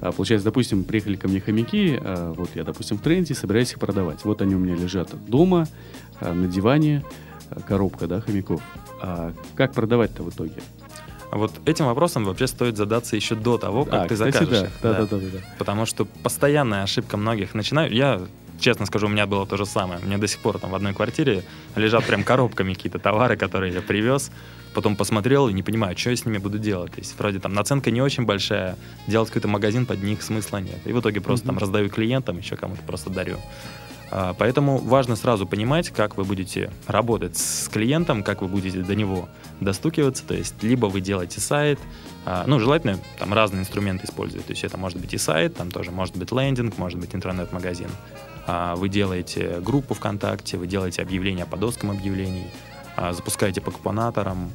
А, 0.00 0.12
получается, 0.12 0.46
допустим, 0.46 0.82
приехали 0.84 1.16
ко 1.16 1.28
мне 1.28 1.42
хомяки, 1.42 2.00
а, 2.00 2.32
вот 2.32 2.48
я, 2.54 2.64
допустим, 2.64 2.96
в 2.96 3.02
тренде, 3.02 3.34
собираюсь 3.34 3.72
их 3.72 3.78
продавать. 3.78 4.24
Вот 4.24 4.40
они 4.40 4.54
у 4.54 4.58
меня 4.58 4.76
лежат 4.76 5.14
дома, 5.28 5.68
а, 6.20 6.32
на 6.32 6.48
диване, 6.48 7.04
а, 7.50 7.60
коробка, 7.60 8.06
да, 8.06 8.22
хомяков. 8.22 8.62
А 9.02 9.34
как 9.56 9.74
продавать-то 9.74 10.22
в 10.22 10.30
итоге? 10.30 10.54
Вот 11.34 11.52
этим 11.66 11.86
вопросом 11.86 12.24
вообще 12.24 12.46
стоит 12.46 12.76
задаться 12.76 13.16
еще 13.16 13.34
до 13.34 13.58
того, 13.58 13.84
как 13.84 14.04
а, 14.04 14.08
ты 14.08 14.14
кстати, 14.14 14.32
закажешь 14.32 14.60
да. 14.60 14.66
их. 14.66 14.72
Да, 14.82 14.92
да. 14.92 14.98
Да, 15.00 15.06
да, 15.06 15.26
да, 15.32 15.38
Потому 15.58 15.84
что 15.84 16.04
постоянная 16.04 16.84
ошибка 16.84 17.16
многих 17.16 17.54
начинаю. 17.54 17.92
Я 17.92 18.22
честно 18.60 18.86
скажу, 18.86 19.06
у 19.06 19.10
меня 19.10 19.26
было 19.26 19.44
то 19.44 19.56
же 19.56 19.66
самое. 19.66 20.00
У 20.00 20.06
меня 20.06 20.18
до 20.18 20.28
сих 20.28 20.38
пор 20.38 20.58
там 20.58 20.70
в 20.70 20.74
одной 20.74 20.94
квартире 20.94 21.44
лежат 21.74 22.04
прям 22.04 22.22
коробками 22.22 22.74
какие-то 22.74 22.98
товары, 22.98 23.36
которые 23.36 23.72
я 23.72 23.82
привез. 23.82 24.30
Потом 24.74 24.96
посмотрел 24.96 25.48
и 25.48 25.52
не 25.52 25.62
понимаю, 25.62 25.96
что 25.96 26.10
я 26.10 26.16
с 26.16 26.24
ними 26.24 26.38
буду 26.38 26.58
делать. 26.58 26.92
То 26.92 27.00
есть 27.00 27.18
вроде 27.18 27.40
там 27.40 27.52
наценка 27.52 27.90
не 27.90 28.00
очень 28.00 28.24
большая, 28.24 28.76
делать 29.06 29.28
какой-то 29.28 29.48
магазин 29.48 29.86
под 29.86 30.02
них 30.02 30.22
смысла 30.22 30.58
нет. 30.58 30.78
И 30.84 30.92
в 30.92 31.00
итоге 31.00 31.20
просто 31.20 31.44
mm-hmm. 31.44 31.48
там 31.48 31.58
раздаю 31.58 31.90
клиентам, 31.90 32.38
еще 32.38 32.56
кому-то 32.56 32.82
просто 32.82 33.10
дарю. 33.10 33.38
А, 34.10 34.34
поэтому 34.34 34.78
важно 34.78 35.16
сразу 35.16 35.46
понимать, 35.46 35.90
как 35.90 36.16
вы 36.16 36.24
будете 36.24 36.70
работать 36.86 37.36
с 37.36 37.68
клиентом, 37.68 38.22
как 38.22 38.42
вы 38.42 38.48
будете 38.48 38.80
до 38.80 38.94
него 38.94 39.28
достукиваться. 39.60 40.24
То 40.24 40.34
есть 40.34 40.62
либо 40.62 40.86
вы 40.86 41.00
делаете 41.00 41.40
сайт, 41.40 41.78
а, 42.24 42.44
ну, 42.46 42.58
желательно 42.60 42.98
там 43.18 43.32
разные 43.32 43.62
инструменты 43.62 44.06
использовать. 44.06 44.46
То 44.46 44.52
есть 44.52 44.64
это 44.64 44.78
может 44.78 44.98
быть 44.98 45.14
и 45.14 45.18
сайт, 45.18 45.56
там 45.56 45.70
тоже 45.70 45.90
может 45.90 46.16
быть 46.16 46.32
лендинг, 46.32 46.78
может 46.78 46.98
быть 46.98 47.14
интернет-магазин. 47.14 47.88
А, 48.46 48.76
вы 48.76 48.88
делаете 48.88 49.60
группу 49.60 49.94
ВКонтакте, 49.94 50.56
вы 50.56 50.66
делаете 50.66 51.02
объявления 51.02 51.46
по 51.46 51.56
доскам 51.56 51.90
объявлений, 51.90 52.46
запускаете 53.10 53.60
по 53.60 53.70
купонаторам. 53.70 54.50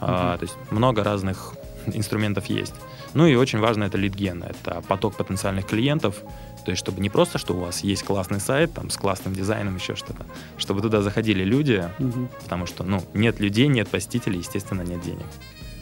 Mm-hmm. 0.00 0.38
То 0.38 0.42
есть 0.42 0.56
много 0.70 1.04
разных 1.04 1.54
инструментов 1.92 2.46
есть. 2.46 2.74
Ну 3.14 3.26
и 3.26 3.34
очень 3.34 3.58
важно 3.58 3.84
это 3.84 3.98
лидген, 3.98 4.42
это 4.42 4.82
поток 4.86 5.16
потенциальных 5.16 5.66
клиентов, 5.66 6.22
то 6.64 6.70
есть, 6.70 6.80
чтобы 6.80 7.00
не 7.00 7.10
просто, 7.10 7.38
что 7.38 7.54
у 7.54 7.60
вас 7.60 7.84
есть 7.84 8.02
классный 8.02 8.40
сайт, 8.40 8.72
там, 8.72 8.88
с 8.88 8.96
классным 8.96 9.34
дизайном, 9.34 9.76
еще 9.76 9.94
что-то, 9.94 10.24
чтобы 10.56 10.80
туда 10.80 11.02
заходили 11.02 11.44
люди, 11.44 11.84
угу. 11.98 12.28
потому 12.42 12.66
что, 12.66 12.84
ну, 12.84 13.02
нет 13.12 13.38
людей, 13.38 13.66
нет 13.66 13.88
посетителей, 13.88 14.38
естественно, 14.38 14.82
нет 14.82 15.02
денег. 15.02 15.26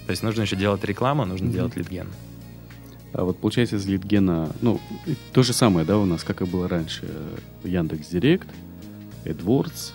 То 0.07 0.11
есть 0.11 0.23
нужно 0.25 0.43
еще 0.43 0.57
делать 0.57 0.85
рекламу, 0.85 1.25
нужно 1.25 1.47
угу. 1.47 1.55
делать 1.55 1.77
лидген. 1.77 2.09
А 3.13 3.25
вот 3.25 3.39
получается 3.39 3.77
из 3.77 3.87
лидгена, 3.87 4.51
ну, 4.61 4.81
то 5.33 5.43
же 5.43 5.53
самое, 5.53 5.87
да, 5.87 5.99
у 5.99 6.05
нас, 6.05 6.25
как 6.25 6.43
и 6.43 6.45
было 6.45 6.69
раньше, 6.69 7.09
Яндекс 7.63 8.09
Директ, 8.09 8.49
AdWords, 9.25 9.93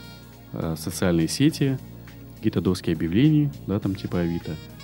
э, 0.53 0.75
социальные 0.77 1.27
сети, 1.27 1.77
какие-то 2.37 2.61
доски 2.61 2.91
объявлений, 2.91 3.49
да, 3.65 3.79
там 3.79 3.95
типа 3.95 4.19
Авито– 4.19 4.55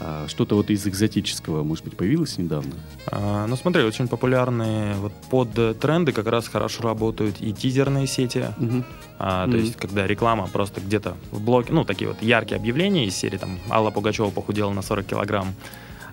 а, 0.00 0.26
что-то 0.28 0.54
вот 0.54 0.70
из 0.70 0.86
экзотического, 0.86 1.62
может 1.62 1.84
быть, 1.84 1.96
появилось 1.96 2.38
недавно? 2.38 2.72
А, 3.06 3.46
ну, 3.46 3.56
смотри, 3.56 3.82
очень 3.82 4.08
популярные 4.08 4.94
вот 4.94 5.12
под 5.30 5.78
тренды 5.80 6.12
как 6.12 6.26
раз 6.26 6.48
хорошо 6.48 6.82
работают 6.82 7.36
и 7.40 7.52
тизерные 7.52 8.06
сети. 8.06 8.46
Угу. 8.58 8.84
А, 9.18 9.44
то 9.46 9.50
угу. 9.50 9.58
есть, 9.58 9.76
когда 9.76 10.06
реклама 10.06 10.46
просто 10.46 10.80
где-то 10.80 11.16
в 11.32 11.40
блоке, 11.40 11.72
ну, 11.72 11.84
такие 11.84 12.08
вот 12.08 12.22
яркие 12.22 12.58
объявления 12.58 13.06
из 13.06 13.16
серии, 13.16 13.38
там, 13.38 13.58
Алла 13.70 13.90
Пугачева 13.90 14.30
похудела 14.30 14.70
на 14.70 14.82
40 14.82 15.06
килограмм, 15.06 15.54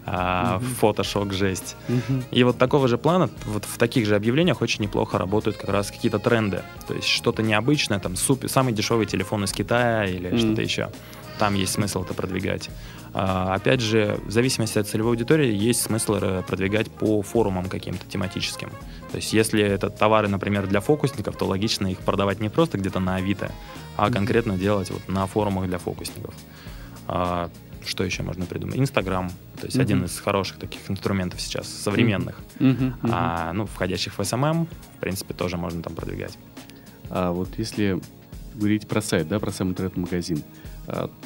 а, 0.08 0.58
угу. 0.58 0.65
фотошок, 0.65 1.34
жесть. 1.34 1.75
Угу. 1.88 2.24
И 2.32 2.44
вот 2.44 2.58
такого 2.58 2.88
же 2.88 2.98
плана, 2.98 3.30
вот 3.46 3.65
в 3.65 3.77
таких 3.77 4.08
же 4.08 4.15
объявлениях 4.15 4.62
очень 4.62 4.84
неплохо 4.84 5.18
работают 5.18 5.58
как 5.58 5.70
раз 5.70 5.92
какие-то 5.92 6.20
тренды. 6.20 6.63
То 6.88 6.94
есть 6.94 7.08
что-то 7.08 7.44
необычное, 7.44 8.00
там 8.00 8.15
супер, 8.15 8.50
самый 8.50 8.74
дешевый 8.74 9.06
телефон 9.06 9.44
из 9.44 9.51
Китая 9.51 10.06
или 10.06 10.30
угу. 10.30 10.38
что-то 10.38 10.62
еще. 10.62 10.89
Там 11.39 11.56
есть 11.56 11.74
смысл 11.74 12.04
это 12.04 12.13
продвигать. 12.13 12.70
А, 13.13 13.54
опять 13.56 13.82
же, 13.82 14.20
в 14.25 14.32
зависимости 14.32 14.77
от 14.77 14.88
целевой 14.88 15.12
аудитории 15.12 15.54
есть 15.54 15.82
смысл 15.82 16.18
продвигать 16.48 16.92
по 16.92 17.22
форумам 17.22 17.70
каким-то 17.70 18.06
тематическим. 18.08 18.70
То 19.12 19.18
есть 19.18 19.34
если 19.34 19.63
это 19.63 19.89
товары, 19.89 20.27
например, 20.27 20.68
для 20.68 20.82
фокусников, 20.82 21.38
то 21.38 21.46
логично 21.46 21.88
их 21.88 22.00
продавать 22.00 22.39
не 22.39 22.50
просто 22.50 22.77
где-то 22.77 23.00
на 23.00 23.15
Авито, 23.15 23.51
а 23.96 24.12
конкретно 24.12 24.58
делать 24.58 24.92
вот 24.92 25.08
на 25.08 25.27
форумах 25.27 25.68
для 25.68 25.77
фокусников. 25.77 26.34
А, 27.08 27.50
что 27.86 28.04
еще 28.04 28.24
можно 28.24 28.46
придумать? 28.46 28.77
Инстаграм, 28.77 29.30
то 29.60 29.68
есть 29.68 29.77
один 29.77 30.04
из 30.06 30.20
хороших 30.20 30.58
таких 30.58 30.89
инструментов 30.89 31.39
сейчас, 31.39 31.70
современных. 31.70 32.36
А, 33.04 33.54
ну, 33.54 33.65
входящих 33.65 34.13
в 34.13 34.20
SMM, 34.20 34.68
в 34.98 35.00
принципе, 35.00 35.34
тоже 35.34 35.58
можно 35.58 35.82
там 35.84 35.94
продвигать. 35.94 36.38
А 37.10 37.32
вот 37.32 37.50
если 37.58 38.01
говорить 38.56 38.88
про 38.88 39.01
сайт, 39.01 39.27
да, 39.27 39.39
про 39.39 39.51
сам 39.51 39.70
интернет-магазин, 39.70 40.44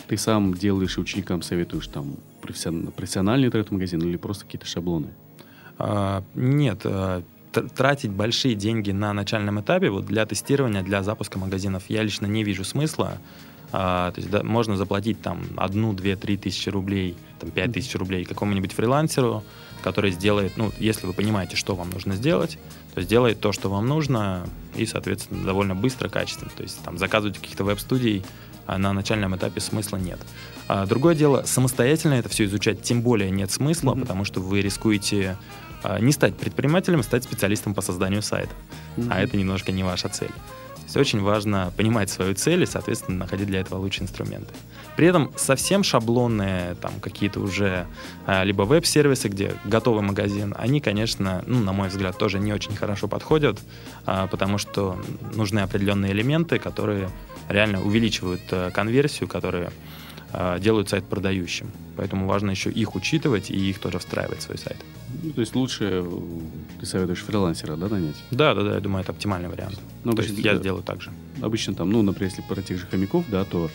ты 0.08 0.18
сам 0.18 0.54
делаешь 0.54 0.98
и 0.98 1.01
ученикам 1.01 1.42
советуешь 1.42 1.88
там 1.88 2.18
профессиональный 2.42 3.48
интернет-магазин 3.48 4.01
или 4.01 4.18
просто 4.18 4.46
какие-то 4.46 4.66
шаблоны? 4.66 5.08
А, 5.78 6.24
нет, 6.36 6.82
а, 6.84 7.24
тратить 7.75 8.12
большие 8.12 8.56
деньги 8.56 8.92
на 8.92 9.13
начальном 9.13 9.60
этапе 9.62 9.89
вот 9.89 10.06
для 10.06 10.25
тестирования, 10.25 10.84
для 10.84 11.04
запуска 11.04 11.39
магазинов 11.39 11.84
я 11.88 12.04
лично 12.04 12.25
не 12.25 12.44
вижу 12.44 12.63
смысла. 12.63 13.18
А, 13.72 14.12
то 14.12 14.20
есть 14.20 14.32
да, 14.32 14.44
можно 14.44 14.78
заплатить 14.78 15.22
там 15.22 15.44
одну, 15.56 15.94
две, 15.94 16.16
три 16.16 16.38
тысячи 16.38 16.70
рублей, 16.70 17.16
там 17.39 17.51
пять 17.51 17.72
тысяч 17.74 17.94
рублей 17.96 18.25
какому-нибудь 18.25 18.74
фрилансеру, 18.74 19.44
который 19.84 20.12
сделает, 20.12 20.58
ну, 20.58 20.72
если 20.80 21.06
вы 21.06 21.13
понимаете, 21.13 21.56
что 21.56 21.75
вам 21.75 21.92
нужно 21.92 22.16
сделать, 22.16 22.58
то 22.96 23.01
сделает 23.01 23.39
то, 23.39 23.51
что 23.51 23.70
вам 23.70 23.88
нужно, 23.88 24.46
и, 24.75 24.86
соответственно, 24.86 25.46
довольно 25.46 25.75
быстро, 25.75 26.10
качественно. 26.10 26.51
То 26.56 26.63
есть 26.63 26.82
там 26.84 26.98
заказывать 26.98 27.38
каких-то 27.38 27.63
веб-студий 27.63 28.24
а 28.24 28.49
на 28.78 28.94
начальном 28.94 29.36
этапе 29.36 29.60
смысла 29.60 29.98
нет. 29.98 30.20
А 30.68 30.86
другое 30.86 31.16
дело, 31.16 31.44
самостоятельно 31.46 32.14
это 32.14 32.30
все 32.30 32.46
изучать 32.46 32.82
тем 32.82 33.02
более 33.02 33.32
нет 33.32 33.52
смысла, 33.52 33.94
mm-hmm. 33.94 34.02
потому 34.02 34.26
что 34.26 34.40
вы 34.40 34.62
рискуете 34.62 35.38
а, 35.84 36.00
не 36.00 36.12
стать 36.12 36.36
предпринимателем, 36.38 37.00
а 37.00 37.04
стать 37.04 37.24
специалистом 37.24 37.74
по 37.74 37.82
созданию 37.82 38.22
сайта. 38.22 38.52
Mm-hmm. 38.98 39.08
А 39.10 39.20
это 39.20 39.38
немножко 39.38 39.72
не 39.72 39.84
ваша 39.84 40.10
цель. 40.10 40.28
То 40.30 40.84
есть 40.84 40.98
очень 40.98 41.22
важно 41.22 41.72
понимать 41.78 42.10
свою 42.10 42.34
цель 42.36 42.64
и, 42.64 42.66
соответственно, 42.66 43.20
находить 43.20 43.48
для 43.48 43.62
этого 43.62 43.80
лучшие 43.80 44.04
инструменты. 44.04 44.54
При 44.96 45.08
этом 45.08 45.31
совсем 45.36 45.84
шаблонные, 45.84 46.75
там, 46.75 47.00
какие-то 47.00 47.39
уже 47.39 47.88
а, 48.25 48.43
либо 48.43 48.63
веб-сервисы, 48.63 49.29
где 49.29 49.53
готовый 49.65 50.01
магазин, 50.01 50.53
они, 50.58 50.81
конечно, 50.81 51.43
ну, 51.48 51.60
на 51.60 51.72
мой 51.72 51.89
взгляд, 51.89 52.17
тоже 52.17 52.39
не 52.39 52.53
очень 52.53 52.75
хорошо 52.75 53.08
подходят, 53.08 53.60
а, 54.05 54.27
потому 54.27 54.58
что 54.58 55.00
нужны 55.34 55.60
определенные 55.60 56.12
элементы, 56.12 56.60
которые 56.60 57.10
реально 57.48 57.81
увеличивают 57.81 58.41
э, 58.51 58.72
конверсию, 58.72 59.27
которые 59.27 59.72
делают 60.59 60.89
сайт 60.89 61.05
продающим. 61.05 61.71
Поэтому 61.98 62.27
важно 62.27 62.51
еще 62.51 62.69
их 62.69 62.95
учитывать 62.95 63.50
и 63.50 63.69
их 63.69 63.79
тоже 63.79 64.00
встраивать 64.00 64.39
в 64.39 64.41
свой 64.43 64.57
сайт. 64.57 64.77
Ну, 65.24 65.31
то 65.31 65.41
есть 65.41 65.55
лучше 65.55 65.89
э, 65.91 66.19
ты 66.79 66.86
советуешь 66.86 67.24
фрилансера, 67.24 67.75
да, 67.75 67.89
нанять? 67.89 68.15
Да, 68.31 68.53
да, 68.53 68.63
да, 68.63 68.75
я 68.75 68.79
думаю, 68.79 69.01
это 69.01 69.12
оптимальный 69.12 69.50
вариант. 69.50 69.79
Ну, 70.03 70.13
то 70.13 70.21
есть 70.21 70.38
я 70.38 70.55
сделаю 70.55 70.83
так 70.83 71.01
же. 71.01 71.12
Обычно 71.41 71.74
там, 71.74 71.89
ну, 71.89 72.01
например, 72.03 72.29
если 72.29 72.43
про 72.48 72.62
тех 72.62 72.79
же 72.79 72.86
хомяков, 72.86 73.25
да, 73.29 73.43
то, 73.43 73.69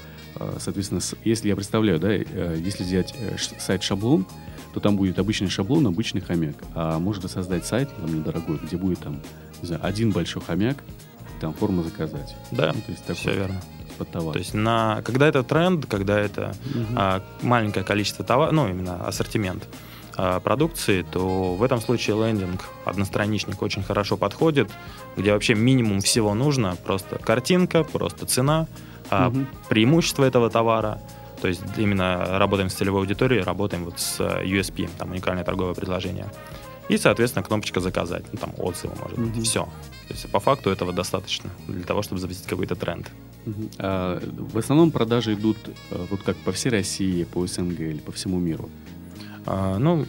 соответственно, 0.58 1.00
если 1.24 1.48
я 1.48 1.56
представляю, 1.56 1.98
да, 1.98 2.12
если 2.12 2.84
взять 2.84 3.14
сайт 3.58 3.82
шаблон, 3.82 4.26
то 4.72 4.80
там 4.80 4.96
будет 4.96 5.18
обычный 5.18 5.50
шаблон, 5.50 5.86
обычный 5.86 6.20
хомяк. 6.20 6.56
А 6.74 6.98
можно 6.98 7.28
создать 7.28 7.66
сайт 7.66 7.90
там 7.96 8.14
недорогой, 8.14 8.58
где 8.62 8.76
будет 8.76 9.00
там, 9.00 9.20
не 9.60 9.66
знаю, 9.66 9.84
один 9.84 10.12
большой 10.12 10.42
хомяк, 10.42 10.78
там 11.40 11.52
форму 11.52 11.82
заказать. 11.82 12.34
Да, 12.52 12.72
ну, 12.74 12.80
то 12.80 12.90
есть 12.90 13.02
такой, 13.02 13.16
все 13.16 13.34
верно. 13.34 13.60
Под 13.98 14.10
товар. 14.10 14.32
То 14.32 14.38
есть 14.38 14.54
на, 14.54 15.02
когда 15.02 15.28
это 15.28 15.42
тренд, 15.42 15.86
когда 15.86 16.18
это 16.18 16.54
угу. 16.64 16.86
а, 16.96 17.22
маленькое 17.42 17.84
количество 17.84 18.24
товара, 18.24 18.50
ну 18.50 18.68
именно 18.68 19.06
ассортимент 19.06 19.68
а, 20.16 20.40
продукции, 20.40 21.02
то 21.02 21.54
в 21.54 21.62
этом 21.62 21.80
случае 21.80 22.16
лендинг, 22.16 22.64
одностраничник 22.84 23.60
очень 23.62 23.82
хорошо 23.82 24.16
подходит, 24.16 24.70
где 25.16 25.32
вообще 25.32 25.54
минимум 25.54 26.00
всего 26.00 26.34
нужно, 26.34 26.76
просто 26.84 27.18
картинка, 27.18 27.84
просто 27.84 28.26
цена, 28.26 28.66
а, 29.10 29.28
угу. 29.28 29.46
преимущество 29.68 30.24
этого 30.24 30.50
товара, 30.50 31.00
то 31.40 31.48
есть 31.48 31.62
именно 31.76 32.38
работаем 32.38 32.70
с 32.70 32.74
целевой 32.74 33.02
аудиторией, 33.02 33.42
работаем 33.42 33.84
вот 33.84 33.98
с 34.00 34.20
USP, 34.20 34.88
там 34.98 35.10
уникальное 35.10 35.44
торговое 35.44 35.74
предложение. 35.74 36.26
И, 36.88 36.98
соответственно, 36.98 37.44
кнопочка 37.44 37.80
«Заказать». 37.80 38.24
Ну, 38.32 38.38
там 38.38 38.52
отзывы, 38.58 38.94
может 39.00 39.18
быть. 39.18 39.46
Все. 39.46 39.68
То 40.08 40.14
есть 40.14 40.28
по 40.30 40.40
факту 40.40 40.70
этого 40.70 40.92
достаточно 40.92 41.50
для 41.66 41.84
того, 41.84 42.02
чтобы 42.02 42.20
запустить 42.20 42.46
какой-то 42.46 42.76
тренд. 42.76 43.10
А, 43.78 44.20
в 44.20 44.58
основном 44.58 44.90
продажи 44.90 45.34
идут 45.34 45.56
э, 45.90 46.06
вот 46.10 46.22
как 46.22 46.36
по 46.38 46.52
всей 46.52 46.70
России, 46.70 47.24
по 47.24 47.46
СНГ 47.46 47.80
или 47.80 47.98
по 47.98 48.12
всему 48.12 48.38
миру? 48.38 48.68
А, 49.46 49.78
ну, 49.78 50.06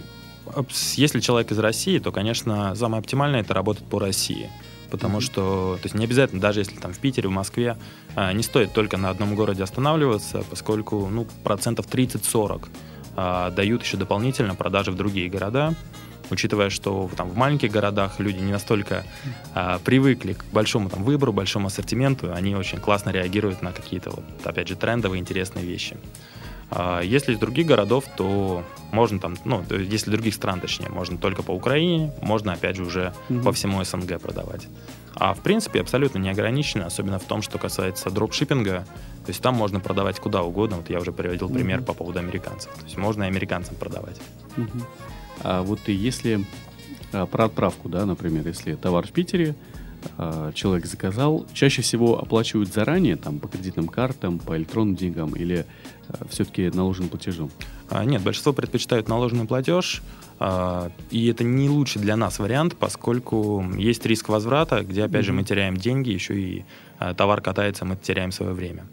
если 0.95 1.19
человек 1.19 1.51
из 1.51 1.59
России, 1.59 1.99
то, 1.99 2.11
конечно, 2.11 2.75
самое 2.75 2.99
оптимальное 2.99 3.41
это 3.41 3.53
работать 3.53 3.83
по 3.85 3.99
России. 3.99 4.49
Потому 4.91 5.17
mm-hmm. 5.17 5.21
что, 5.21 5.77
то 5.81 5.85
есть 5.85 5.95
не 5.95 6.05
обязательно, 6.05 6.39
даже 6.39 6.59
если 6.59 6.75
там 6.75 6.93
в 6.93 6.99
Питере, 6.99 7.27
в 7.27 7.31
Москве, 7.31 7.77
а, 8.15 8.31
не 8.33 8.43
стоит 8.43 8.73
только 8.73 8.97
на 8.97 9.09
одном 9.09 9.35
городе 9.35 9.63
останавливаться, 9.63 10.43
поскольку, 10.49 11.07
ну, 11.07 11.27
процентов 11.43 11.87
30-40 11.87 12.67
а, 13.15 13.51
дают 13.51 13.83
еще 13.83 13.97
дополнительно 13.97 14.55
продажи 14.55 14.91
в 14.91 14.95
другие 14.95 15.29
города 15.29 15.73
учитывая, 16.29 16.70
что 16.70 17.10
там 17.15 17.29
в 17.29 17.36
маленьких 17.36 17.72
городах 17.72 18.20
люди 18.20 18.39
не 18.39 18.51
настолько 18.51 19.03
а, 19.53 19.79
привыкли 19.79 20.34
к 20.34 20.46
большому 20.51 20.89
там 20.89 21.03
выбору, 21.03 21.34
большому 21.34 21.67
ассортименту, 21.67 22.34
они 22.34 22.55
очень 22.55 22.79
классно 22.79 23.12
реагируют 23.12 23.62
на 23.62 23.72
какие-то 23.72 24.12
вот, 24.12 24.24
опять 24.44 24.67
же, 24.67 24.75
трендовые 24.75 25.20
интересные 25.20 25.65
вещи. 25.65 25.98
А, 26.72 27.01
если 27.01 27.34
из 27.34 27.39
других 27.39 27.67
городов, 27.67 28.05
то 28.17 28.63
можно 28.91 29.20
там, 29.20 29.36
ну, 29.46 29.63
если 29.70 30.12
других 30.12 30.34
стран, 30.34 30.60
точнее, 30.62 30.89
можно 30.89 31.17
только 31.17 31.44
по 31.44 31.51
Украине, 31.51 32.12
можно, 32.22 32.53
опять 32.53 32.75
же, 32.75 32.84
уже 32.84 33.13
mm-hmm. 33.29 33.44
по 33.44 33.51
всему 33.51 33.84
СНГ 33.84 34.20
продавать. 34.20 34.67
А 35.17 35.34
в 35.34 35.39
принципе 35.39 35.79
абсолютно 35.79 36.17
не 36.17 36.29
ограничено, 36.29 36.86
особенно 36.86 37.20
в 37.20 37.24
том, 37.24 37.41
что 37.41 37.58
касается 37.58 38.10
дропшиппинга. 38.10 38.86
То 39.25 39.29
есть 39.29 39.41
там 39.41 39.55
можно 39.55 39.79
продавать 39.79 40.20
куда 40.20 40.44
угодно. 40.44 40.77
Вот 40.77 40.89
я 40.89 41.00
уже 41.00 41.13
приводил 41.13 41.50
пример 41.50 41.79
mm-hmm. 41.79 41.86
по 41.86 41.94
поводу 41.94 42.20
американцев. 42.20 42.74
То 42.74 42.84
есть 42.84 42.98
можно 42.98 43.24
и 43.24 43.27
американцам 43.27 43.75
продавать. 43.75 44.20
Mm-hmm. 44.58 44.84
А 45.44 45.63
вот 45.63 45.80
и 45.88 45.94
если 45.94 46.46
а, 47.12 47.25
про 47.25 47.46
отправку, 47.46 47.89
да, 47.89 48.06
например, 48.06 48.48
если 48.48 48.75
товар 48.75 49.08
в 49.08 49.12
Питере, 49.12 49.56
а, 50.18 50.51
человек 50.54 50.86
заказал, 50.86 51.46
чаще 51.54 51.82
всего 51.82 52.20
оплачивают 52.20 52.74
заранее, 52.74 53.15
там, 53.15 53.39
по 53.39 53.48
кредитным 53.48 53.88
картам, 53.88 54.39
по 54.39 54.58
электронным 54.58 54.96
деньгам 54.96 55.34
или 55.36 55.65
а, 56.10 56.27
все-таки 56.30 56.70
наложенным 56.70 57.10
платежом? 57.10 57.51
Нет, 58.04 58.22
большинство 58.22 58.51
предпочитают 58.51 59.08
наложенный 59.08 59.46
платеж. 59.46 60.01
И 61.12 61.27
это 61.27 61.44
не 61.46 61.70
лучший 61.70 62.01
для 62.01 62.18
нас 62.18 62.39
вариант, 62.39 62.75
поскольку 62.75 63.63
есть 63.77 64.06
риск 64.06 64.27
возврата, 64.27 64.82
где, 64.82 65.04
опять 65.04 65.22
mm-hmm. 65.22 65.25
же, 65.27 65.34
мы 65.34 65.44
теряем 65.44 65.77
деньги, 65.77 66.10
еще 66.10 66.38
и 66.38 66.65
товар 67.15 67.39
катается, 67.39 67.86
мы 67.86 67.96
теряем 67.96 68.34
свое 68.34 68.51
время. 68.51 68.86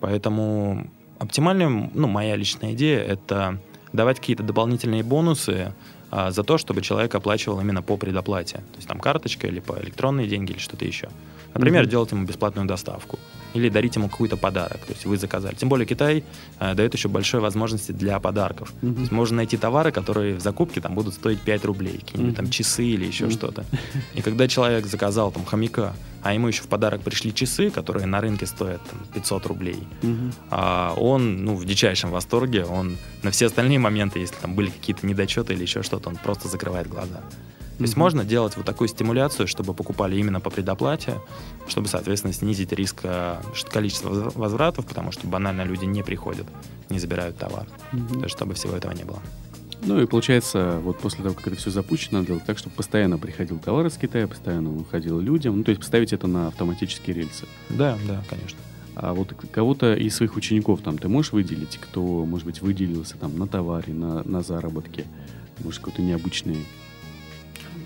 Поэтому 0.00 0.90
оптимальная, 1.18 1.90
ну, 1.94 2.08
моя 2.08 2.36
личная 2.36 2.72
идея— 2.72 2.98
это 3.04 3.60
давать 3.92 4.20
какие-то 4.20 4.42
дополнительные 4.42 5.02
бонусы 5.02 5.72
а, 6.10 6.30
за 6.30 6.42
то, 6.42 6.58
чтобы 6.58 6.82
человек 6.82 7.14
оплачивал 7.14 7.60
именно 7.60 7.82
по 7.82 7.96
предоплате. 7.96 8.56
То 8.56 8.76
есть 8.76 8.88
там 8.88 8.98
карточка 8.98 9.46
или 9.46 9.60
по 9.60 9.78
электронные 9.80 10.26
деньги 10.26 10.52
или 10.52 10.58
что-то 10.58 10.84
еще. 10.84 11.08
Например, 11.54 11.84
mm-hmm. 11.84 11.90
делать 11.90 12.12
ему 12.12 12.24
бесплатную 12.24 12.66
доставку 12.66 13.18
или 13.54 13.68
дарить 13.68 13.96
ему 13.96 14.08
какой-то 14.08 14.36
подарок. 14.36 14.78
То 14.86 14.92
есть 14.92 15.04
вы 15.04 15.16
заказали. 15.16 15.54
Тем 15.54 15.68
более 15.68 15.86
Китай 15.86 16.24
э, 16.58 16.74
дает 16.74 16.94
еще 16.94 17.08
большие 17.08 17.40
возможности 17.40 17.92
для 17.92 18.18
подарков. 18.20 18.72
Mm-hmm. 18.82 18.94
То 18.94 19.00
есть 19.00 19.12
можно 19.12 19.36
найти 19.36 19.56
товары, 19.56 19.92
которые 19.92 20.34
в 20.34 20.40
закупке 20.40 20.80
там 20.80 20.94
будут 20.94 21.14
стоить 21.14 21.40
5 21.40 21.64
рублей, 21.64 21.98
какие-нибудь 21.98 22.34
mm-hmm. 22.34 22.36
там 22.36 22.50
часы 22.50 22.84
или 22.84 23.04
еще 23.04 23.26
mm-hmm. 23.26 23.32
что-то. 23.32 23.64
И 24.14 24.22
когда 24.22 24.48
человек 24.48 24.86
заказал 24.86 25.30
там 25.30 25.44
хомяка, 25.44 25.94
а 26.22 26.34
ему 26.34 26.48
еще 26.48 26.62
в 26.62 26.68
подарок 26.68 27.02
пришли 27.02 27.34
часы, 27.34 27.70
которые 27.70 28.06
на 28.06 28.20
рынке 28.20 28.46
стоят 28.46 28.80
там, 28.88 29.00
500 29.14 29.46
рублей, 29.46 29.82
mm-hmm. 30.02 30.32
а 30.50 30.94
он 30.96 31.44
ну, 31.44 31.54
в 31.54 31.64
дичайшем 31.64 32.10
восторге, 32.10 32.64
он 32.64 32.96
на 33.22 33.30
все 33.30 33.46
остальные 33.46 33.78
моменты, 33.78 34.18
если 34.18 34.36
там 34.36 34.54
были 34.54 34.70
какие-то 34.70 35.06
недочеты 35.06 35.54
или 35.54 35.62
еще 35.62 35.82
что-то, 35.82 36.08
он 36.08 36.16
просто 36.16 36.48
закрывает 36.48 36.88
глаза. 36.88 37.20
То 37.80 37.84
есть 37.84 37.96
можно 37.96 38.26
делать 38.26 38.58
вот 38.58 38.66
такую 38.66 38.88
стимуляцию, 38.88 39.46
чтобы 39.46 39.72
покупали 39.72 40.14
именно 40.16 40.38
по 40.38 40.50
предоплате, 40.50 41.14
чтобы, 41.66 41.88
соответственно, 41.88 42.34
снизить 42.34 42.72
риск 42.72 42.98
э, 43.04 43.40
количества 43.72 44.30
возвратов, 44.34 44.84
потому 44.84 45.12
что 45.12 45.26
банально 45.26 45.62
люди 45.62 45.86
не 45.86 46.02
приходят, 46.02 46.46
не 46.90 46.98
забирают 46.98 47.38
товар. 47.38 47.66
Mm-hmm. 47.92 48.18
То 48.18 48.24
есть 48.24 48.36
чтобы 48.36 48.52
всего 48.52 48.76
этого 48.76 48.92
не 48.92 49.04
было. 49.04 49.22
Ну 49.82 50.00
и 50.00 50.06
получается, 50.06 50.78
вот 50.82 50.98
после 50.98 51.22
того, 51.22 51.34
как 51.34 51.46
это 51.46 51.56
все 51.56 51.70
запущено, 51.70 52.18
надо 52.18 52.28
делать 52.28 52.44
так, 52.44 52.58
чтобы 52.58 52.76
постоянно 52.76 53.18
приходил 53.18 53.58
товар 53.58 53.86
из 53.86 53.96
Китая, 53.96 54.26
постоянно 54.26 54.74
уходил 54.76 55.20
людям. 55.20 55.56
Ну, 55.56 55.64
то 55.64 55.70
есть 55.70 55.80
поставить 55.80 56.12
это 56.12 56.26
на 56.26 56.48
автоматические 56.48 57.16
рельсы. 57.16 57.46
Да, 57.70 57.98
да, 58.06 58.22
конечно. 58.28 58.58
А 58.94 59.14
вот 59.14 59.32
кого-то 59.50 59.94
из 59.94 60.16
своих 60.16 60.36
учеников 60.36 60.82
там 60.82 60.98
ты 60.98 61.08
можешь 61.08 61.32
выделить, 61.32 61.78
кто, 61.78 62.26
может 62.26 62.46
быть, 62.46 62.60
выделился 62.60 63.16
там 63.16 63.38
на 63.38 63.46
товаре, 63.46 63.94
на, 63.94 64.22
на 64.24 64.42
заработке? 64.42 65.06
Может, 65.64 65.80
какой-то 65.80 66.02
необычный 66.02 66.58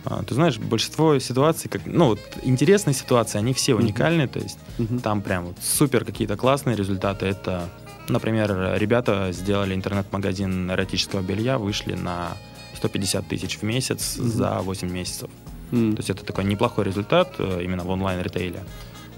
а, 0.06 0.22
ты 0.22 0.34
знаешь, 0.34 0.58
большинство 0.58 1.18
ситуаций, 1.18 1.70
как, 1.70 1.82
ну 1.86 2.08
вот 2.08 2.20
интересные 2.42 2.92
ситуации, 2.92 3.38
они 3.38 3.54
все 3.54 3.74
уникальны, 3.74 4.28
то 4.28 4.38
есть 4.38 4.58
там 5.02 5.22
прям 5.22 5.46
вот 5.46 5.56
супер 5.62 6.04
какие-то 6.04 6.36
классные 6.36 6.76
результаты. 6.76 7.24
Это, 7.26 7.70
например, 8.08 8.76
ребята 8.76 9.30
сделали 9.32 9.74
интернет-магазин 9.74 10.70
эротического 10.70 11.22
белья, 11.22 11.58
вышли 11.58 11.94
на 11.94 12.36
150 12.76 13.26
тысяч 13.26 13.58
в 13.58 13.62
месяц 13.62 14.16
uh-huh. 14.16 14.24
за 14.24 14.58
8 14.60 14.90
месяцев. 14.90 15.30
Uh-huh. 15.70 15.92
То 15.92 15.98
есть 15.98 16.10
это 16.10 16.24
такой 16.24 16.44
неплохой 16.44 16.84
результат 16.84 17.34
э, 17.38 17.62
именно 17.62 17.84
в 17.84 17.90
онлайн-ритейле. 17.90 18.62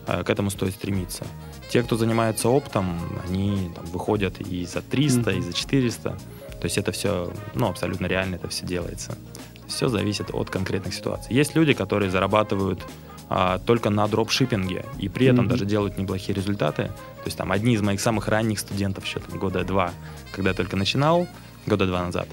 Э, 0.07 0.23
к 0.23 0.31
этому 0.31 0.51
стоит 0.51 0.75
стремиться. 0.75 1.27
Те, 1.69 1.83
кто 1.83 1.97
занимается 1.97 2.49
оптом, 2.49 2.99
они 3.27 3.71
там, 3.75 3.85
выходят 3.87 4.41
и 4.41 4.65
за 4.65 4.83
300, 4.83 5.21
mm-hmm. 5.21 5.39
и 5.39 5.41
за 5.41 5.53
400. 5.53 6.11
То 6.11 6.65
есть 6.65 6.79
это 6.79 6.93
все 6.93 7.33
ну, 7.55 7.69
абсолютно 7.69 8.07
реально, 8.07 8.37
это 8.37 8.49
все 8.49 8.65
делается. 8.65 9.19
Все 9.67 9.89
зависит 9.89 10.31
от 10.33 10.49
конкретных 10.49 10.95
ситуаций. 10.95 11.35
Есть 11.35 11.57
люди, 11.57 11.73
которые 11.73 12.11
зарабатывают 12.11 12.87
а, 13.29 13.59
только 13.59 13.91
на 13.91 14.07
дропшиппинге 14.07 14.85
и 14.99 15.09
при 15.09 15.27
этом 15.27 15.47
mm-hmm. 15.47 15.49
даже 15.49 15.65
делают 15.65 15.99
неплохие 15.99 16.35
результаты. 16.35 16.85
То 16.85 17.27
есть 17.27 17.37
там 17.37 17.51
одни 17.51 17.75
из 17.75 17.83
моих 17.83 18.01
самых 18.01 18.29
ранних 18.29 18.59
студентов 18.61 19.05
еще 19.05 19.21
там, 19.21 19.39
года 19.39 19.65
два, 19.65 19.93
когда 20.33 20.51
я 20.51 20.55
только 20.55 20.77
начинал, 20.77 21.27
года 21.67 21.87
два 21.87 22.05
назад, 22.05 22.29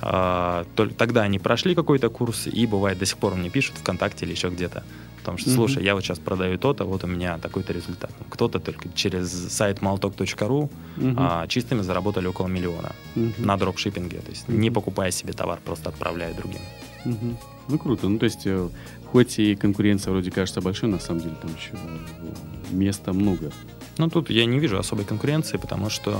а, 0.00 0.64
то, 0.76 0.86
тогда 0.86 1.22
они 1.22 1.38
прошли 1.38 1.74
какой-то 1.74 2.08
курс 2.08 2.46
и 2.46 2.66
бывает 2.66 2.98
до 2.98 3.06
сих 3.06 3.18
пор 3.18 3.34
мне 3.34 3.50
пишут 3.50 3.76
ВКонтакте 3.78 4.24
или 4.24 4.32
еще 4.32 4.48
где-то. 4.48 4.82
Потому 5.18 5.36
что, 5.36 5.50
слушай, 5.50 5.82
mm-hmm. 5.82 5.86
я 5.86 5.94
вот 5.94 6.02
сейчас 6.02 6.18
продаю 6.18 6.56
то-то, 6.56 6.84
вот 6.84 7.04
у 7.04 7.06
меня 7.06 7.36
такой-то 7.36 7.74
результат. 7.74 8.10
Кто-то 8.30 8.58
только 8.58 8.88
через 8.94 9.30
сайт 9.52 9.82
maltok.ru 9.82 10.70
mm-hmm. 10.96 11.14
а, 11.18 11.46
чистыми 11.46 11.82
заработали 11.82 12.26
около 12.26 12.46
миллиона 12.46 12.92
mm-hmm. 13.14 13.44
на 13.44 13.58
дропшиппинге. 13.58 14.20
То 14.20 14.30
есть 14.30 14.48
mm-hmm. 14.48 14.56
не 14.56 14.70
покупая 14.70 15.10
себе 15.10 15.34
товар, 15.34 15.58
просто 15.62 15.90
отправляя 15.90 16.32
другим. 16.32 16.62
Mm-hmm. 17.04 17.36
Ну, 17.68 17.78
круто. 17.78 18.08
Ну, 18.08 18.18
то 18.18 18.24
есть, 18.24 18.46
э, 18.46 18.68
хоть 19.06 19.38
и 19.38 19.54
конкуренция 19.54 20.12
вроде 20.12 20.30
кажется 20.30 20.60
большой, 20.60 20.88
на 20.88 20.98
самом 20.98 21.20
деле 21.20 21.34
там 21.40 21.50
еще 21.54 21.70
э, 21.72 22.74
места 22.74 23.12
много. 23.12 23.52
Ну, 23.98 24.08
тут 24.08 24.30
я 24.30 24.46
не 24.46 24.58
вижу 24.58 24.78
особой 24.78 25.04
конкуренции, 25.04 25.58
потому 25.58 25.90
что 25.90 26.18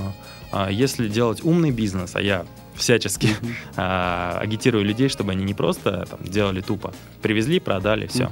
а, 0.52 0.70
если 0.70 1.08
делать 1.08 1.42
умный 1.42 1.70
бизнес, 1.70 2.14
а 2.14 2.20
я 2.20 2.44
всячески 2.74 3.28
а, 3.76 4.38
агитирую 4.40 4.84
людей, 4.84 5.08
чтобы 5.08 5.32
они 5.32 5.44
не 5.44 5.54
просто 5.54 6.06
там, 6.10 6.20
делали 6.24 6.60
тупо, 6.60 6.92
привезли, 7.22 7.58
продали, 7.58 8.06
все, 8.06 8.28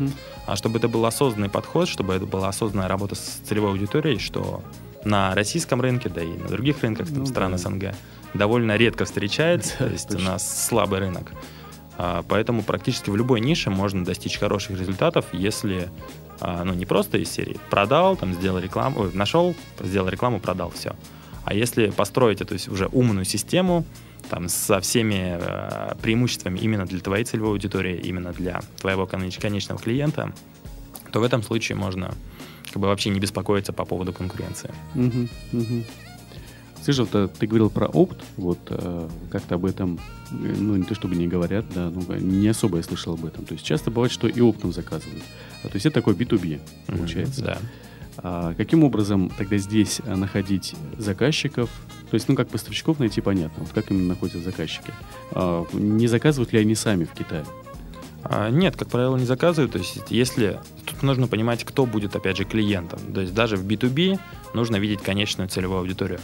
а 0.47 0.57
чтобы 0.57 0.79
это 0.79 0.89
был 0.89 1.05
осознанный 1.07 1.49
подход, 1.49 1.89
чтобы 1.89 2.15
это 2.15 2.27
была 2.27 2.49
осознанная 2.49 2.89
работа 2.89 3.15
с 3.15 3.41
целевой 3.45 3.71
аудиторией, 3.71 4.19
что 4.19 4.63
на 5.05 5.35
российском 5.35 5.81
рынке, 5.81 6.09
да 6.09 6.23
и 6.23 6.37
на 6.37 6.49
других 6.49 6.83
рынках 6.83 7.09
там, 7.09 7.19
ну, 7.19 7.27
стран 7.27 7.53
да. 7.53 7.59
СНГ 7.59 7.95
довольно 8.35 8.77
редко 8.77 9.05
встречается, 9.05 9.77
то 9.79 9.87
есть 9.87 10.15
у 10.15 10.19
нас 10.19 10.67
слабый 10.67 10.99
рынок. 11.01 11.33
А, 11.99 12.25
поэтому 12.27 12.63
практически 12.63 13.11
в 13.11 13.17
любой 13.17 13.41
нише 13.41 13.71
можно 13.71 14.05
достичь 14.05 14.39
хороших 14.39 14.79
результатов, 14.79 15.27
если 15.33 15.91
а, 16.41 16.63
ну, 16.65 16.73
не 16.73 16.87
просто 16.87 17.19
из 17.19 17.31
серии 17.31 17.59
продал, 17.71 18.17
там, 18.17 18.33
сделал 18.35 18.61
рекламу, 18.61 19.11
нашел, 19.13 19.55
сделал 19.81 20.09
рекламу, 20.09 20.39
продал, 20.39 20.71
все. 20.71 20.95
А 21.45 21.55
если 21.55 21.89
построить 21.91 22.41
эту 22.41 22.55
уже 22.71 22.87
умную 22.93 23.25
систему, 23.25 23.85
там, 24.31 24.49
со 24.49 24.81
всеми 24.81 25.39
э, 25.41 25.95
преимуществами 26.03 26.59
именно 26.59 26.85
для 26.87 27.01
твоей 27.01 27.25
целевой 27.25 27.53
аудитории, 27.53 27.97
именно 27.97 28.33
для 28.33 28.61
твоего 28.77 29.07
конечного 29.07 29.81
клиента, 29.81 30.33
то 31.11 31.21
в 31.21 31.23
этом 31.23 31.43
случае 31.43 31.77
можно 31.77 32.15
как 32.67 32.83
бы 32.83 32.89
вообще 32.89 33.09
не 33.11 33.19
беспокоиться 33.19 33.73
по 33.73 33.85
поводу 33.85 34.13
конкуренции. 34.13 34.71
Угу, 34.95 35.29
угу. 35.53 35.85
Слушай, 36.83 37.01
вот, 37.01 37.15
э, 37.15 37.29
ты 37.39 37.47
говорил 37.47 37.71
про 37.71 37.87
опт, 37.87 38.19
вот 38.37 38.59
э, 38.71 39.09
как-то 39.31 39.57
об 39.57 39.67
этом, 39.67 39.99
э, 40.31 40.35
ну 40.59 40.77
не 40.77 40.85
то 40.85 40.95
чтобы 40.95 41.17
не 41.17 41.27
говорят, 41.27 41.67
да, 41.75 41.91
ну 41.91 42.03
не 42.17 42.49
особо 42.49 42.79
я 42.79 42.83
слышал 42.83 43.15
об 43.15 43.25
этом. 43.25 43.45
То 43.45 43.55
есть 43.55 43.65
часто 43.65 43.91
бывает, 43.91 44.13
что 44.13 44.29
и 44.29 44.41
оптом 44.41 44.73
заказывают. 44.73 45.23
А, 45.63 45.69
то 45.69 45.75
есть 45.75 45.87
это 45.87 45.95
такой 45.95 46.15
B2B 46.15 46.61
получается. 46.87 47.43
Mm-hmm, 47.43 47.45
да. 47.45 47.59
А 48.21 48.55
каким 48.55 48.83
образом 48.83 49.31
тогда 49.37 49.59
здесь 49.59 50.01
находить 50.05 50.75
заказчиков? 50.97 51.71
То 52.11 52.15
есть, 52.15 52.29
ну, 52.29 52.35
как 52.35 52.49
поставщиков 52.49 52.99
найти, 52.99 53.21
понятно. 53.21 53.63
Вот 53.63 53.73
как 53.73 53.91
именно 53.91 54.09
находят 54.09 54.43
заказчики? 54.43 54.93
А, 55.33 55.67
не 55.73 56.09
заказывают 56.09 56.53
ли 56.53 56.59
они 56.59 56.75
сами 56.75 57.05
в 57.05 57.13
Китае? 57.13 57.45
А, 58.25 58.51
нет, 58.51 58.77
как 58.77 58.89
правило, 58.89 59.17
не 59.17 59.25
заказывают. 59.25 59.73
То 59.73 59.79
есть, 59.79 60.01
если 60.11 60.59
тут 60.85 61.03
нужно 61.03 61.29
понимать, 61.29 61.65
кто 61.65 61.87
будет, 61.87 62.17
опять 62.17 62.39
же, 62.39 62.45
клиентом. 62.45 62.99
То 63.15 63.21
есть, 63.21 63.35
даже 63.35 63.57
в 63.57 63.65
B2B 63.65 64.19
нужно 64.53 64.77
видеть 64.77 65.03
конечную 65.03 65.49
целевую 65.49 65.81
аудиторию. 65.81 66.19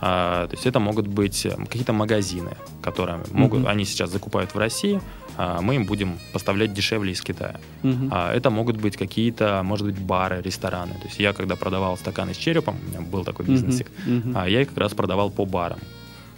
А, 0.00 0.46
то 0.46 0.54
есть 0.54 0.66
это 0.66 0.80
могут 0.80 1.06
быть 1.06 1.46
эм, 1.46 1.66
какие-то 1.66 1.92
магазины, 1.92 2.50
которые 2.82 3.20
могут, 3.32 3.60
mm-hmm. 3.60 3.70
они 3.70 3.84
сейчас 3.84 4.10
закупают 4.10 4.54
в 4.54 4.58
России, 4.58 5.00
а 5.36 5.60
мы 5.60 5.76
им 5.76 5.86
будем 5.86 6.18
поставлять 6.32 6.72
дешевле 6.72 7.12
из 7.12 7.20
Китая. 7.20 7.56
Mm-hmm. 7.82 8.08
А, 8.10 8.32
это 8.32 8.50
могут 8.50 8.76
быть 8.76 8.96
какие-то, 8.96 9.62
может 9.64 9.86
быть, 9.86 9.98
бары, 9.98 10.42
рестораны. 10.42 10.94
То 10.94 11.06
есть 11.06 11.18
я 11.18 11.32
когда 11.32 11.56
продавал 11.56 11.96
стаканы 11.96 12.34
с 12.34 12.36
черепом, 12.36 12.76
у 12.86 12.90
меня 12.90 13.00
был 13.00 13.24
такой 13.24 13.46
бизнесик, 13.46 13.86
mm-hmm. 13.86 14.22
Mm-hmm. 14.22 14.32
А, 14.34 14.48
я 14.48 14.62
их 14.62 14.68
как 14.68 14.78
раз 14.78 14.94
продавал 14.94 15.30
по 15.30 15.44
барам. 15.44 15.78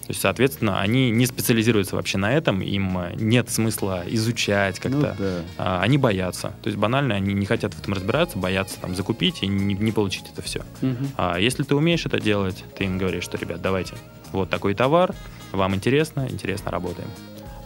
То 0.08 0.12
есть, 0.12 0.22
соответственно, 0.22 0.80
они 0.80 1.10
не 1.10 1.26
специализируются 1.26 1.94
вообще 1.94 2.16
на 2.16 2.32
этом, 2.32 2.62
им 2.62 2.96
э, 2.96 3.12
нет 3.16 3.50
смысла 3.50 4.04
изучать 4.06 4.80
как-то. 4.80 4.96
Ну, 4.96 5.02
да. 5.18 5.42
а, 5.58 5.82
они 5.82 5.98
боятся. 5.98 6.54
То 6.62 6.68
есть 6.68 6.78
банально 6.78 7.14
они 7.14 7.34
не 7.34 7.44
хотят 7.44 7.74
в 7.74 7.78
этом 7.78 7.92
разбираться, 7.92 8.38
боятся 8.38 8.80
там 8.80 8.96
закупить 8.96 9.42
и 9.42 9.46
не, 9.46 9.74
не 9.74 9.92
получить 9.92 10.24
это 10.32 10.40
все. 10.40 10.60
Угу. 10.80 11.08
А 11.18 11.36
если 11.36 11.62
ты 11.62 11.74
умеешь 11.74 12.06
это 12.06 12.18
делать, 12.18 12.64
ты 12.78 12.84
им 12.84 12.96
говоришь, 12.96 13.24
что, 13.24 13.36
ребят, 13.36 13.60
давайте, 13.60 13.96
вот 14.32 14.48
такой 14.48 14.72
товар, 14.72 15.14
вам 15.52 15.74
интересно, 15.74 16.26
интересно 16.30 16.70
работаем. 16.70 17.10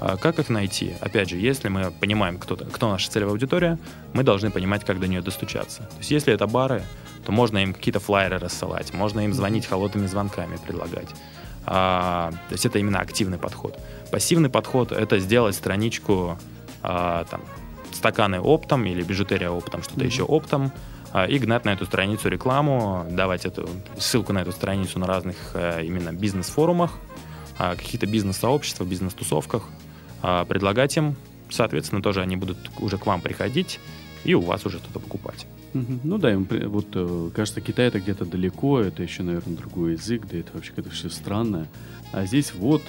А 0.00 0.16
как 0.16 0.40
их 0.40 0.48
найти? 0.48 0.96
Опять 1.00 1.30
же, 1.30 1.36
если 1.36 1.68
мы 1.68 1.92
понимаем, 1.92 2.38
кто, 2.38 2.56
кто 2.56 2.90
наша 2.90 3.08
целевая 3.08 3.34
аудитория, 3.34 3.78
мы 4.14 4.24
должны 4.24 4.50
понимать, 4.50 4.84
как 4.84 4.98
до 4.98 5.06
нее 5.06 5.22
достучаться. 5.22 5.82
То 5.82 5.98
есть 5.98 6.10
если 6.10 6.34
это 6.34 6.48
бары, 6.48 6.82
то 7.24 7.30
можно 7.30 7.58
им 7.58 7.72
какие-то 7.72 8.00
флайеры 8.00 8.38
рассылать, 8.38 8.92
можно 8.92 9.20
им 9.20 9.32
звонить 9.32 9.66
холодными 9.66 10.08
звонками, 10.08 10.56
предлагать. 10.56 11.08
А, 11.64 12.30
то 12.48 12.52
есть 12.52 12.66
это 12.66 12.78
именно 12.78 12.98
активный 12.98 13.38
подход. 13.38 13.78
Пассивный 14.10 14.50
подход— 14.50 14.92
это 14.92 15.18
сделать 15.18 15.54
страничку 15.54 16.38
а, 16.82 17.24
там, 17.24 17.42
стаканы 17.92 18.40
оптом 18.40 18.84
или 18.84 19.02
бижутерия 19.02 19.50
оптом, 19.50 19.82
что-то 19.82 20.00
mm-hmm. 20.00 20.06
еще 20.06 20.22
оптом, 20.24 20.72
а, 21.12 21.26
и 21.26 21.38
гнать 21.38 21.64
на 21.64 21.70
эту 21.70 21.86
страницу 21.86 22.28
рекламу, 22.28 23.06
давать 23.10 23.44
эту 23.44 23.68
ссылку 23.98 24.32
на 24.32 24.40
эту 24.40 24.52
страницу 24.52 24.98
на 24.98 25.06
разных 25.06 25.36
а, 25.54 25.80
именно 25.80 26.12
бизнес-форумах, 26.12 26.98
а, 27.58 27.76
каких-то 27.76 28.06
бизнес-сообществах, 28.06 28.88
бизнес-тусовках, 28.88 29.64
а, 30.22 30.44
предлагать 30.44 30.96
им, 30.96 31.16
соответственно, 31.50 32.02
тоже 32.02 32.22
они 32.22 32.36
будут 32.36 32.58
уже 32.78 32.98
к 32.98 33.06
вам 33.06 33.20
приходить 33.20 33.78
и 34.24 34.34
у 34.34 34.40
вас 34.40 34.64
уже 34.66 34.78
что-то 34.78 35.00
покупать. 35.00 35.46
Ну 35.74 36.18
да, 36.18 36.32
им, 36.32 36.46
вот 36.50 36.88
э, 36.94 37.30
кажется, 37.34 37.60
Китай 37.62 37.86
это 37.86 37.98
где-то 37.98 38.26
далеко, 38.26 38.80
это 38.80 39.02
еще, 39.02 39.22
наверное, 39.22 39.56
другой 39.56 39.92
язык, 39.92 40.26
да 40.30 40.36
это 40.36 40.50
вообще 40.52 40.72
как-то 40.72 40.90
все 40.90 41.08
странное. 41.08 41.66
А 42.12 42.26
здесь 42.26 42.52
вот 42.52 42.82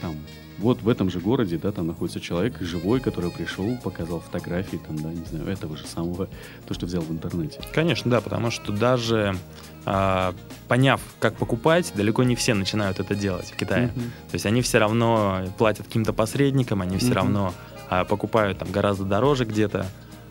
там 0.00 0.16
вот 0.58 0.82
в 0.82 0.88
этом 0.88 1.10
же 1.10 1.20
городе, 1.20 1.58
да, 1.58 1.70
там 1.70 1.86
находится 1.86 2.20
человек 2.20 2.60
живой, 2.60 3.00
который 3.00 3.30
пришел, 3.30 3.76
показал 3.76 4.20
фотографии, 4.20 4.78
там, 4.86 4.96
да, 4.96 5.12
не 5.12 5.24
знаю, 5.24 5.46
этого 5.46 5.76
же 5.76 5.86
самого, 5.86 6.28
то, 6.66 6.74
что 6.74 6.86
взял 6.86 7.02
в 7.02 7.12
интернете. 7.12 7.60
Конечно, 7.72 8.10
да, 8.10 8.20
потому 8.20 8.50
что 8.50 8.72
даже 8.72 9.36
а, 9.84 10.34
поняв, 10.68 11.00
как 11.20 11.36
покупать, 11.36 11.92
далеко 11.94 12.24
не 12.24 12.36
все 12.36 12.54
начинают 12.54 13.00
это 13.00 13.14
делать 13.14 13.52
в 13.52 13.56
Китае. 13.56 13.92
Uh-huh. 13.94 14.30
То 14.30 14.34
есть 14.34 14.46
они 14.46 14.62
все 14.62 14.78
равно 14.78 15.44
платят 15.58 15.86
каким-то 15.86 16.12
посредникам, 16.12 16.80
они 16.80 16.96
все 16.96 17.10
uh-huh. 17.10 17.14
равно 17.14 17.54
а, 17.88 18.04
покупают 18.04 18.58
там 18.58 18.72
гораздо 18.72 19.04
дороже 19.04 19.44
где-то. 19.44 19.86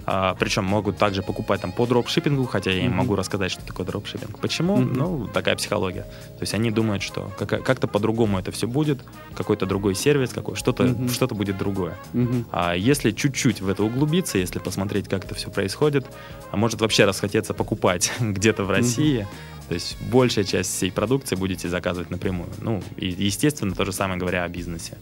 А, 0.06 0.36
причем 0.36 0.66
могут 0.66 0.98
также 0.98 1.24
покупать 1.24 1.62
там 1.62 1.72
по 1.72 1.86
дропшиппингу, 1.86 2.46
хотя 2.46 2.72
я 2.72 2.86
им 2.86 2.92
mm-hmm. 2.92 2.96
могу 2.96 3.16
рассказать, 3.16 3.52
что 3.52 3.66
такое 3.66 3.86
дропшиппинг. 3.86 4.40
Почему? 4.40 4.78
Mm-hmm. 4.78 4.94
Ну, 4.96 5.28
такая 5.28 5.56
психология. 5.56 6.04
То 6.04 6.42
есть 6.42 6.54
они 6.54 6.70
думают, 6.72 7.02
что 7.02 7.32
как- 7.38 7.64
как-то 7.64 7.88
по-другому 7.88 8.40
это 8.40 8.52
все 8.52 8.68
будет, 8.68 9.00
какой-то 9.36 9.66
другой 9.66 9.96
сервис, 9.96 10.32
какой, 10.32 10.56
что-то, 10.56 10.84
mm-hmm. 10.84 11.12
что-то 11.12 11.34
будет 11.34 11.58
другое. 11.58 11.98
Mm-hmm. 12.14 12.46
А 12.52 12.76
если 12.76 13.12
чуть-чуть 13.12 13.62
в 13.62 13.70
это 13.70 13.84
углубиться, 13.84 14.38
если 14.38 14.60
посмотреть, 14.60 15.08
как 15.08 15.26
это 15.26 15.34
все 15.34 15.50
происходит, 15.50 16.06
а 16.52 16.58
может 16.58 16.82
вообще 16.82 17.06
расхотеться 17.06 17.54
покупать 17.54 18.12
где-то 18.20 18.64
в 18.64 18.70
России, 18.70 19.22
mm-hmm. 19.22 19.68
то 19.68 19.74
есть 19.74 19.98
большая 20.12 20.46
часть 20.46 20.72
всей 20.72 20.92
продукции 20.92 21.36
будете 21.36 21.68
заказывать 21.68 22.12
напрямую. 22.12 22.50
Ну, 22.62 22.84
и, 22.98 23.08
естественно, 23.08 23.74
то 23.74 23.86
же 23.86 23.92
самое 23.92 24.20
говоря 24.20 24.44
о 24.44 24.50
бизнесе. 24.50 24.98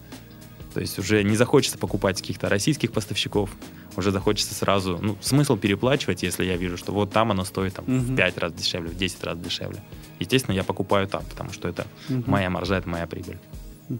То 0.73 0.81
есть 0.81 0.97
уже 0.97 1.23
не 1.23 1.35
захочется 1.35 1.77
покупать 1.77 2.19
каких-то 2.19 2.49
российских 2.49 2.91
поставщиков, 2.91 3.51
уже 3.95 4.11
захочется 4.11 4.53
сразу, 4.53 4.99
ну, 5.01 5.17
смысл 5.21 5.57
переплачивать, 5.57 6.23
если 6.23 6.45
я 6.45 6.57
вижу, 6.57 6.77
что 6.77 6.91
вот 6.91 7.11
там 7.11 7.31
оно 7.31 7.43
стоит 7.43 7.75
там, 7.75 7.85
угу. 7.85 7.97
в 7.97 8.15
5 8.15 8.37
раз 8.37 8.53
дешевле, 8.53 8.89
в 8.89 8.97
10 8.97 9.23
раз 9.23 9.37
дешевле. 9.37 9.83
Естественно, 10.19 10.55
я 10.55 10.63
покупаю 10.63 11.07
там, 11.07 11.23
потому 11.29 11.51
что 11.53 11.67
это 11.67 11.85
угу. 12.09 12.23
моя 12.27 12.49
маржа, 12.49 12.75
это 12.75 12.89
моя 12.89 13.07
прибыль. 13.07 13.37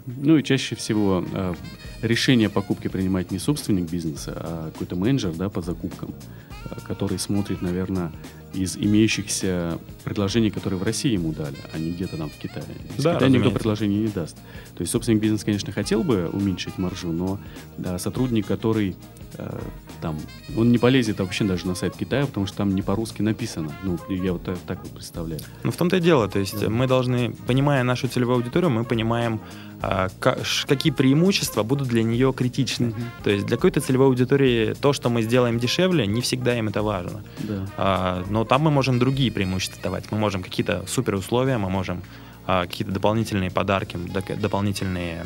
Ну 0.06 0.38
и 0.38 0.44
чаще 0.44 0.76
всего 0.76 1.26
э, 1.34 1.54
решение 2.02 2.50
покупки 2.50 2.88
принимает 2.88 3.32
не 3.32 3.40
собственник 3.40 3.90
бизнеса, 3.90 4.34
а 4.36 4.72
какой-то 4.72 4.96
менеджер 4.96 5.34
да, 5.34 5.50
по 5.50 5.62
закупкам, 5.62 6.14
э, 6.66 6.76
который 6.88 7.20
смотрит, 7.20 7.62
наверное, 7.62 8.12
из 8.54 8.78
имеющихся 8.78 9.80
предложений, 10.04 10.52
которые 10.52 10.80
в 10.80 10.84
России 10.84 11.12
ему 11.12 11.32
дали, 11.32 11.58
а 11.74 11.80
не 11.80 11.92
где-то 11.92 12.18
там 12.18 12.30
в 12.30 12.38
Китае. 12.38 12.66
Из 12.98 13.04
да, 13.04 13.16
Китая 13.16 13.30
никто 13.30 13.52
предложений 13.52 13.98
не 13.98 14.08
даст. 14.08 14.36
То 14.76 14.82
есть 14.82 14.92
собственник 14.92 15.22
бизнеса, 15.22 15.46
конечно, 15.46 15.72
хотел 15.72 16.04
бы 16.04 16.30
уменьшить 16.32 16.78
маржу, 16.78 17.12
но 17.12 17.40
да, 17.78 17.98
сотрудник, 18.00 18.46
который 18.46 18.96
э, 19.38 19.60
там, 20.02 20.20
он 20.58 20.72
не 20.72 20.78
полезет 20.78 21.20
вообще 21.20 21.46
даже 21.46 21.66
на 21.66 21.76
сайт 21.76 21.96
Китая, 21.96 22.26
потому 22.26 22.46
что 22.46 22.58
там 22.58 22.76
не 22.76 22.82
по-русски 22.82 23.22
написано. 23.22 23.72
Ну, 23.84 23.98
я 24.10 24.34
вот 24.34 24.44
так, 24.44 24.58
так 24.68 24.84
вот 24.84 24.92
представляю. 24.92 25.42
Ну, 25.64 25.72
в 25.72 25.78
том-то 25.78 25.98
и 25.98 26.00
дело. 26.02 26.28
То 26.28 26.40
есть 26.40 26.60
да. 26.60 26.70
мы 26.70 26.88
должны, 26.88 27.34
понимая 27.48 27.84
нашу 27.84 28.08
целевую 28.08 28.36
аудиторию, 28.36 28.70
мы 28.70 28.84
понимаем, 28.84 29.40
какие 30.68 30.94
преимущества 30.94 31.64
будут 31.64 31.88
для 31.88 32.04
нее 32.04 32.34
критичны. 32.34 32.90
Угу. 32.90 33.02
То 33.24 33.30
есть 33.30 33.46
для 33.46 33.58
какой-то 33.58 33.82
целевой 33.82 34.08
аудитории 34.08 34.74
то, 34.74 34.94
что 34.94 35.10
мы 35.10 35.22
сделаем 35.22 35.60
дешевле, 35.60 36.08
не 36.08 36.22
всегда 36.22 36.58
им 36.58 36.70
это 36.70 36.82
важно. 36.82 37.24
Да. 37.40 37.68
А, 37.78 38.24
но 38.30 38.46
там 38.46 38.62
мы 38.62 38.72
можем 38.72 39.00
другие 39.00 39.32
преимущества 39.32 39.82
давать. 39.84 40.12
Мы 40.12 40.18
можем 40.18 40.44
какие-то 40.44 40.84
супер 40.88 41.16
условия, 41.16 41.58
мы 41.58 41.70
можем 41.70 42.02
а, 42.48 42.62
какие-то 42.62 42.94
дополнительные 42.94 43.52
подарки, 43.52 43.98
дополнительные 44.38 45.26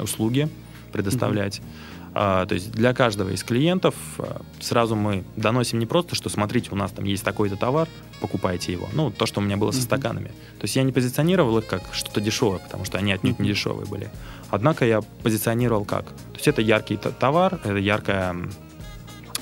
услуги 0.00 0.48
предоставлять. 0.92 1.58
Угу. 1.58 1.66
А, 2.14 2.46
то 2.46 2.54
есть 2.54 2.72
для 2.72 2.94
каждого 2.94 3.30
из 3.30 3.42
клиентов 3.44 3.94
а, 4.18 4.40
сразу 4.60 4.96
мы 4.96 5.24
доносим 5.36 5.78
не 5.78 5.86
просто, 5.86 6.14
что 6.14 6.28
смотрите, 6.28 6.70
у 6.72 6.76
нас 6.76 6.92
там 6.92 7.04
есть 7.04 7.24
такой-то 7.24 7.56
товар, 7.56 7.88
покупайте 8.20 8.72
его. 8.72 8.88
Ну, 8.92 9.10
то, 9.10 9.26
что 9.26 9.40
у 9.40 9.42
меня 9.42 9.56
было 9.56 9.70
со 9.70 9.82
стаканами. 9.82 10.28
То 10.28 10.64
есть 10.64 10.76
я 10.76 10.82
не 10.82 10.92
позиционировал 10.92 11.58
их 11.58 11.66
как 11.66 11.82
что-то 11.92 12.20
дешевое, 12.20 12.58
потому 12.58 12.84
что 12.84 12.98
они 12.98 13.12
отнюдь 13.12 13.38
не 13.38 13.48
дешевые 13.48 13.86
были. 13.86 14.10
Однако 14.50 14.84
я 14.84 15.02
позиционировал 15.22 15.84
как? 15.84 16.06
То 16.06 16.34
есть 16.34 16.48
это 16.48 16.62
яркий 16.62 16.96
товар, 16.96 17.60
это 17.64 17.76
яркая 17.76 18.34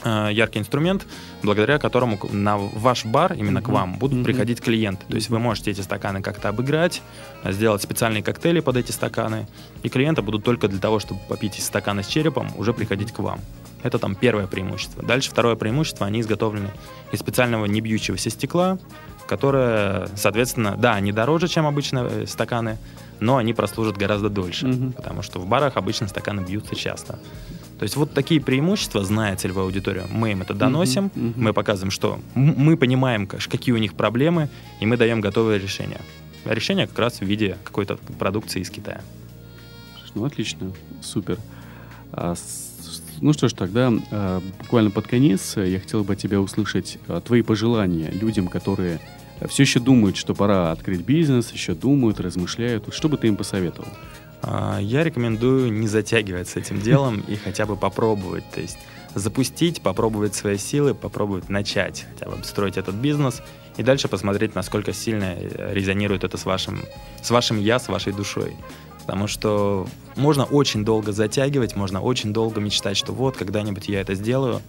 Э, 0.06 0.28
яркий 0.32 0.60
инструмент, 0.60 1.04
благодаря 1.42 1.78
которому 1.80 2.16
на 2.30 2.56
ваш 2.58 3.04
бар, 3.04 3.32
именно 3.32 3.58
mm-hmm. 3.58 3.62
к 3.62 3.68
вам, 3.68 3.98
будут 3.98 4.20
mm-hmm. 4.20 4.24
приходить 4.24 4.60
клиенты. 4.60 5.04
То 5.08 5.16
есть 5.16 5.30
вы 5.30 5.40
можете 5.40 5.72
эти 5.72 5.80
стаканы 5.80 6.22
как-то 6.22 6.48
обыграть, 6.48 7.02
сделать 7.44 7.82
специальные 7.82 8.22
коктейли 8.22 8.60
под 8.60 8.76
эти 8.76 8.92
стаканы, 8.92 9.48
и 9.82 9.88
клиенты 9.88 10.22
будут 10.22 10.44
только 10.44 10.68
для 10.68 10.78
того, 10.78 11.00
чтобы 11.00 11.20
попить 11.28 11.58
из 11.58 11.66
стакана 11.66 12.04
с 12.04 12.06
черепом, 12.06 12.52
уже 12.56 12.72
приходить 12.72 13.10
к 13.10 13.18
вам. 13.18 13.40
Это 13.82 13.98
там 13.98 14.14
первое 14.14 14.46
преимущество. 14.46 15.02
Дальше 15.02 15.30
второе 15.30 15.56
преимущество, 15.56 16.06
они 16.06 16.20
изготовлены 16.20 16.70
из 17.10 17.18
специального 17.18 17.66
небьющегося 17.66 18.30
стекла, 18.30 18.78
которое, 19.26 20.08
соответственно, 20.14 20.76
да, 20.78 20.94
они 20.94 21.10
дороже, 21.10 21.48
чем 21.48 21.66
обычно 21.66 22.06
э, 22.08 22.26
стаканы, 22.26 22.78
но 23.18 23.38
они 23.38 23.54
прослужат 23.54 23.96
гораздо 23.96 24.28
дольше, 24.28 24.66
mm-hmm. 24.66 24.92
потому 24.92 25.22
что 25.22 25.40
в 25.40 25.46
барах 25.46 25.76
обычно 25.76 26.06
стаканы 26.06 26.42
бьются 26.42 26.76
часто. 26.76 27.18
То 27.78 27.82
есть 27.82 27.96
вот 27.96 28.14
такие 28.14 28.40
преимущества, 28.40 29.04
зная 29.04 29.36
целевую 29.36 29.64
аудиторию, 29.64 30.06
мы 30.10 30.32
им 30.32 30.42
это 30.42 30.54
доносим, 30.54 31.06
uh-huh, 31.06 31.20
uh-huh. 31.20 31.32
мы 31.36 31.52
показываем, 31.52 31.90
что 31.90 32.20
мы 32.34 32.76
понимаем, 32.76 33.26
какие 33.26 33.74
у 33.74 33.78
них 33.78 33.94
проблемы, 33.94 34.48
и 34.80 34.86
мы 34.86 34.96
даем 34.96 35.20
готовое 35.20 35.58
решение. 35.58 36.00
А 36.46 36.54
решение 36.54 36.86
как 36.86 36.98
раз 36.98 37.20
в 37.20 37.24
виде 37.24 37.58
какой-то 37.64 37.98
продукции 38.18 38.60
из 38.60 38.70
Китая. 38.70 39.02
Ну, 40.14 40.24
отлично, 40.24 40.72
супер. 41.02 41.38
А, 42.12 42.34
ну 43.20 43.34
что 43.34 43.48
ж, 43.48 43.52
тогда 43.52 43.92
а, 44.10 44.40
буквально 44.60 44.90
под 44.90 45.06
конец 45.06 45.58
я 45.58 45.78
хотел 45.78 46.04
бы 46.04 46.16
тебя 46.16 46.40
услышать 46.40 46.98
твои 47.26 47.42
пожелания 47.42 48.10
людям, 48.10 48.48
которые 48.48 49.00
все 49.48 49.64
еще 49.64 49.80
думают, 49.80 50.16
что 50.16 50.34
пора 50.34 50.72
открыть 50.72 51.02
бизнес, 51.02 51.52
еще 51.52 51.74
думают, 51.74 52.20
размышляют. 52.20 52.84
Что 52.94 53.10
бы 53.10 53.18
ты 53.18 53.26
им 53.26 53.36
посоветовал? 53.36 53.88
А, 54.42 54.78
я 54.78 55.04
рекомендую 55.04 55.72
не 55.72 55.88
затягивать 55.88 56.48
с 56.48 56.56
этим 56.56 56.80
делом 56.80 57.24
и 57.28 57.36
хотя 57.36 57.66
бы 57.66 57.76
попробовать. 57.76 58.44
То 58.50 58.60
есть 58.60 58.78
запустить, 59.14 59.80
попробовать 59.80 60.34
свои 60.34 60.58
силы, 60.58 60.94
попробовать 60.94 61.48
начать 61.48 62.06
хотя 62.12 62.30
бы 62.30 62.42
строить 62.44 62.76
этот 62.76 62.94
бизнес 62.94 63.42
и 63.76 63.82
дальше 63.82 64.08
посмотреть, 64.08 64.54
насколько 64.54 64.92
сильно 64.92 65.34
резонирует 65.38 66.24
это 66.24 66.36
с 66.36 66.44
вашим, 66.44 66.80
с 67.22 67.30
вашим 67.30 67.58
я, 67.58 67.78
с 67.78 67.88
вашей 67.88 68.12
душой. 68.12 68.56
Потому 69.00 69.28
что 69.28 69.86
можно 70.16 70.44
очень 70.44 70.84
долго 70.84 71.12
затягивать, 71.12 71.76
можно 71.76 72.00
очень 72.00 72.32
долго 72.32 72.60
мечтать, 72.60 72.96
что 72.96 73.12
вот, 73.12 73.36
когда-нибудь 73.36 73.88
я 73.88 74.00
это 74.00 74.14
сделаю. 74.14 74.60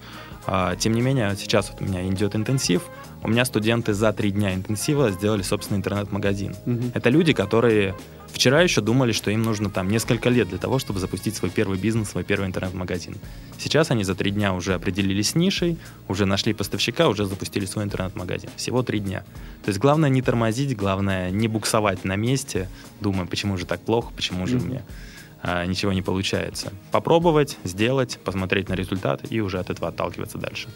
А, 0.45 0.75
тем 0.75 0.93
не 0.93 1.01
менее, 1.01 1.35
сейчас 1.37 1.71
вот 1.71 1.81
у 1.81 1.85
меня 1.85 2.07
идет 2.07 2.35
интенсив, 2.35 2.83
у 3.23 3.29
меня 3.29 3.45
студенты 3.45 3.93
за 3.93 4.13
три 4.13 4.31
дня 4.31 4.53
интенсива 4.53 5.11
сделали 5.11 5.41
собственный 5.41 5.79
интернет-магазин. 5.79 6.55
Угу. 6.65 6.91
Это 6.93 7.09
люди, 7.09 7.33
которые 7.33 7.95
вчера 8.31 8.61
еще 8.61 8.81
думали, 8.81 9.11
что 9.11 9.31
им 9.31 9.41
нужно 9.41 9.69
там 9.69 9.89
несколько 9.89 10.29
лет 10.29 10.49
для 10.49 10.57
того, 10.57 10.79
чтобы 10.79 10.99
запустить 10.99 11.35
свой 11.35 11.49
первый 11.49 11.77
бизнес, 11.77 12.09
свой 12.09 12.23
первый 12.23 12.47
интернет-магазин. 12.47 13.15
Сейчас 13.57 13.91
они 13.91 14.03
за 14.03 14.15
три 14.15 14.31
дня 14.31 14.53
уже 14.53 14.75
определились 14.75 15.31
с 15.31 15.35
нишей, 15.35 15.77
уже 16.07 16.25
нашли 16.25 16.53
поставщика, 16.53 17.07
уже 17.09 17.25
запустили 17.25 17.65
свой 17.65 17.85
интернет-магазин. 17.85 18.49
Всего 18.55 18.83
три 18.83 18.99
дня. 18.99 19.23
То 19.63 19.69
есть 19.69 19.79
главное 19.79 20.09
не 20.09 20.21
тормозить, 20.21 20.75
главное 20.75 21.31
не 21.31 21.47
буксовать 21.47 22.05
на 22.05 22.15
месте, 22.15 22.69
думая, 23.01 23.25
почему 23.25 23.57
же 23.57 23.65
так 23.65 23.81
плохо, 23.81 24.11
почему 24.15 24.45
же 24.47 24.57
угу. 24.57 24.65
мне 24.65 24.83
а, 25.41 25.65
ничего 25.65 25.93
не 25.93 26.01
получается. 26.01 26.71
Попробовать, 26.91 27.57
сделать, 27.63 28.19
посмотреть 28.23 28.69
на 28.69 28.73
результат 28.73 29.21
и 29.29 29.41
уже 29.41 29.59
от 29.59 29.69
этого 29.69 29.89
отталкиваться 29.89 30.37
дальше. 30.37 30.69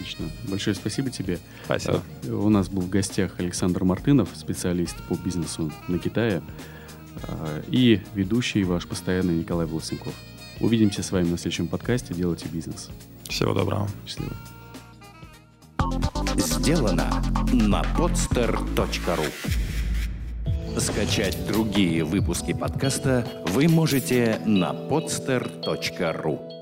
Отлично. 0.00 0.30
Большое 0.48 0.74
спасибо 0.74 1.10
тебе. 1.10 1.38
Спасибо. 1.64 2.02
А, 2.26 2.32
у 2.32 2.48
нас 2.48 2.70
был 2.70 2.80
в 2.80 2.88
гостях 2.88 3.34
Александр 3.38 3.84
Мартынов, 3.84 4.30
специалист 4.34 4.96
по 5.08 5.14
бизнесу 5.14 5.70
на 5.88 5.98
Китае, 5.98 6.42
а, 7.24 7.62
и 7.68 8.00
ведущий 8.14 8.64
ваш 8.64 8.86
постоянный 8.86 9.34
Николай 9.34 9.66
Волосенков. 9.66 10.14
Увидимся 10.58 11.02
с 11.02 11.12
вами 11.12 11.28
на 11.28 11.36
следующем 11.36 11.68
подкасте 11.68 12.14
«Делайте 12.14 12.46
бизнес». 12.48 12.88
Всего 13.28 13.52
доброго. 13.52 13.88
Счастливо. 14.06 14.32
Сделано 16.36 17.22
на 17.52 17.82
podster.ru 17.82 19.26
Скачать 20.78 21.46
другие 21.46 22.04
выпуски 22.04 22.54
подкаста 22.54 23.26
вы 23.48 23.68
можете 23.68 24.40
на 24.46 24.72
podster.ru 24.72 26.59